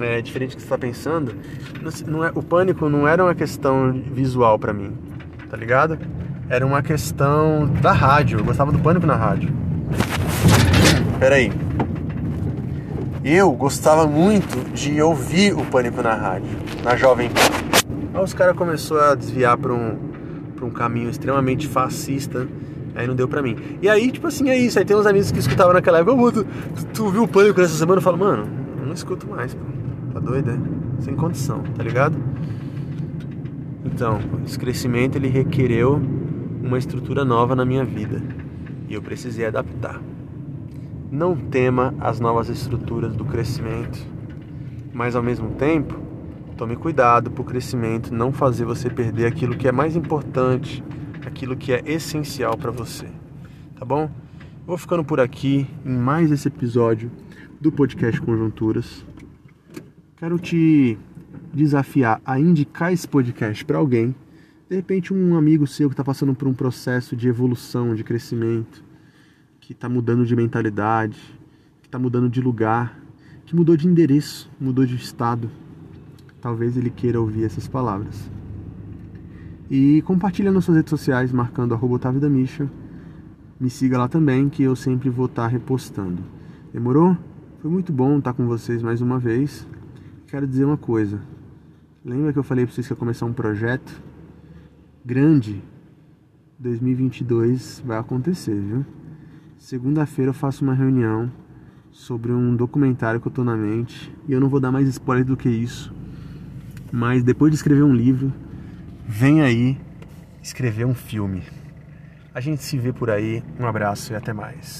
É 0.00 0.22
diferente 0.22 0.52
do 0.52 0.56
que 0.56 0.62
você 0.62 0.66
está 0.66 0.78
pensando. 0.78 1.34
Não 2.06 2.24
é, 2.24 2.32
o 2.34 2.42
Pânico 2.42 2.88
não 2.88 3.06
era 3.06 3.22
uma 3.22 3.34
questão 3.34 3.92
visual 4.10 4.58
para 4.58 4.72
mim, 4.72 4.92
tá 5.50 5.56
ligado? 5.56 5.98
Era 6.48 6.66
uma 6.66 6.82
questão 6.82 7.66
da 7.80 7.92
rádio. 7.92 8.38
Eu 8.38 8.44
gostava 8.44 8.72
do 8.72 8.78
pânico 8.78 9.06
na 9.06 9.16
rádio. 9.16 9.52
Peraí. 11.18 11.52
Eu 13.24 13.52
gostava 13.52 14.06
muito 14.06 14.72
de 14.72 15.02
ouvir 15.02 15.52
o 15.52 15.64
pânico 15.64 16.00
na 16.00 16.14
rádio, 16.14 16.50
na 16.82 16.96
Jovem. 16.96 17.30
Aí 18.14 18.22
os 18.22 18.32
caras 18.32 18.56
começaram 18.56 19.12
a 19.12 19.14
desviar 19.14 19.58
para 19.58 19.74
um, 19.74 19.98
pra 20.56 20.64
um 20.64 20.70
caminho 20.70 21.10
extremamente 21.10 21.66
fascista. 21.66 22.46
Aí 22.94 23.06
não 23.06 23.14
deu 23.14 23.28
pra 23.28 23.42
mim. 23.42 23.56
E 23.82 23.88
aí, 23.88 24.10
tipo 24.10 24.26
assim, 24.26 24.48
é 24.48 24.56
isso. 24.56 24.78
Aí 24.78 24.84
tem 24.84 24.96
uns 24.96 25.06
amigos 25.06 25.30
que 25.30 25.38
escutavam 25.38 25.74
naquela 25.74 25.98
época. 25.98 26.16
Oh, 26.20 26.32
tu, 26.32 26.44
tu, 26.44 26.86
tu 26.94 27.10
viu 27.10 27.24
o 27.24 27.28
pânico 27.28 27.60
nessa 27.60 27.74
semana? 27.74 27.98
Eu 27.98 28.02
falo, 28.02 28.18
mano, 28.18 28.48
eu 28.80 28.86
não 28.86 28.94
escuto 28.94 29.28
mais, 29.28 29.54
pô. 29.54 29.60
Tá 30.14 30.20
doido, 30.20 30.50
é? 30.50 31.02
Sem 31.02 31.14
condição, 31.14 31.62
tá 31.76 31.82
ligado? 31.82 32.16
Então, 33.84 34.18
esse 34.46 34.58
crescimento 34.58 35.16
ele 35.16 35.28
requereu 35.28 36.00
uma 36.68 36.78
estrutura 36.78 37.24
nova 37.24 37.56
na 37.56 37.64
minha 37.64 37.82
vida 37.82 38.22
e 38.88 38.92
eu 38.92 39.00
precisei 39.00 39.46
adaptar. 39.46 40.00
Não 41.10 41.34
tema 41.34 41.94
as 41.98 42.20
novas 42.20 42.50
estruturas 42.50 43.16
do 43.16 43.24
crescimento, 43.24 43.98
mas 44.92 45.16
ao 45.16 45.22
mesmo 45.22 45.50
tempo, 45.52 45.98
tome 46.58 46.76
cuidado 46.76 47.30
para 47.30 47.40
o 47.40 47.44
crescimento 47.44 48.12
não 48.12 48.32
fazer 48.32 48.66
você 48.66 48.90
perder 48.90 49.26
aquilo 49.26 49.56
que 49.56 49.66
é 49.66 49.72
mais 49.72 49.96
importante, 49.96 50.84
aquilo 51.24 51.56
que 51.56 51.72
é 51.72 51.82
essencial 51.86 52.54
para 52.54 52.70
você. 52.70 53.06
Tá 53.74 53.84
bom? 53.86 54.10
Vou 54.66 54.76
ficando 54.76 55.02
por 55.02 55.20
aqui 55.20 55.66
em 55.86 55.96
mais 55.96 56.30
esse 56.30 56.48
episódio 56.48 57.10
do 57.58 57.72
podcast 57.72 58.20
Conjunturas. 58.20 59.06
Quero 60.18 60.38
te 60.38 60.98
desafiar 61.54 62.20
a 62.26 62.38
indicar 62.38 62.92
esse 62.92 63.08
podcast 63.08 63.64
para 63.64 63.78
alguém 63.78 64.14
de 64.68 64.76
repente 64.76 65.14
um 65.14 65.34
amigo 65.34 65.66
seu 65.66 65.88
que 65.88 65.94
está 65.94 66.04
passando 66.04 66.34
por 66.34 66.46
um 66.46 66.52
processo 66.52 67.16
de 67.16 67.26
evolução, 67.26 67.94
de 67.94 68.04
crescimento, 68.04 68.84
que 69.60 69.72
está 69.72 69.88
mudando 69.88 70.26
de 70.26 70.36
mentalidade, 70.36 71.18
que 71.80 71.88
está 71.88 71.98
mudando 71.98 72.28
de 72.28 72.42
lugar, 72.42 73.00
que 73.46 73.56
mudou 73.56 73.76
de 73.76 73.88
endereço, 73.88 74.50
mudou 74.60 74.84
de 74.84 74.94
estado. 74.94 75.50
Talvez 76.38 76.76
ele 76.76 76.90
queira 76.90 77.18
ouvir 77.18 77.44
essas 77.44 77.66
palavras. 77.66 78.30
E 79.70 80.02
compartilha 80.02 80.52
nas 80.52 80.66
suas 80.66 80.76
redes 80.76 80.90
sociais, 80.90 81.32
marcando 81.32 81.72
arroba 81.72 81.94
Otávio 81.94 82.20
da 82.20 82.28
Misha. 82.28 82.70
Me 83.58 83.70
siga 83.70 83.96
lá 83.96 84.06
também, 84.06 84.50
que 84.50 84.62
eu 84.62 84.76
sempre 84.76 85.08
vou 85.08 85.26
estar 85.26 85.44
tá 85.44 85.48
repostando. 85.48 86.22
Demorou? 86.72 87.16
Foi 87.60 87.70
muito 87.70 87.90
bom 87.90 88.18
estar 88.18 88.34
com 88.34 88.46
vocês 88.46 88.82
mais 88.82 89.00
uma 89.00 89.18
vez. 89.18 89.66
Quero 90.26 90.46
dizer 90.46 90.64
uma 90.64 90.76
coisa. 90.76 91.20
Lembra 92.04 92.34
que 92.34 92.38
eu 92.38 92.42
falei 92.42 92.66
para 92.66 92.74
vocês 92.74 92.86
que 92.86 92.92
ia 92.92 92.96
começar 92.96 93.24
um 93.24 93.32
projeto? 93.32 94.08
Grande 95.08 95.62
2022 96.58 97.82
vai 97.82 97.96
acontecer, 97.96 98.54
viu? 98.54 98.84
Segunda-feira 99.56 100.28
eu 100.28 100.34
faço 100.34 100.62
uma 100.62 100.74
reunião 100.74 101.32
sobre 101.90 102.30
um 102.30 102.54
documentário 102.54 103.18
que 103.18 103.26
eu 103.26 103.32
tô 103.32 103.42
na 103.42 103.56
mente 103.56 104.14
e 104.28 104.34
eu 104.34 104.38
não 104.38 104.50
vou 104.50 104.60
dar 104.60 104.70
mais 104.70 104.86
spoiler 104.86 105.24
do 105.24 105.34
que 105.34 105.48
isso. 105.48 105.94
Mas 106.92 107.22
depois 107.22 107.50
de 107.50 107.56
escrever 107.56 107.84
um 107.84 107.94
livro, 107.94 108.30
vem 109.06 109.40
aí 109.40 109.78
escrever 110.42 110.84
um 110.84 110.94
filme. 110.94 111.42
A 112.34 112.40
gente 112.42 112.62
se 112.62 112.76
vê 112.76 112.92
por 112.92 113.08
aí. 113.08 113.42
Um 113.58 113.66
abraço 113.66 114.12
e 114.12 114.16
até 114.16 114.34
mais. 114.34 114.76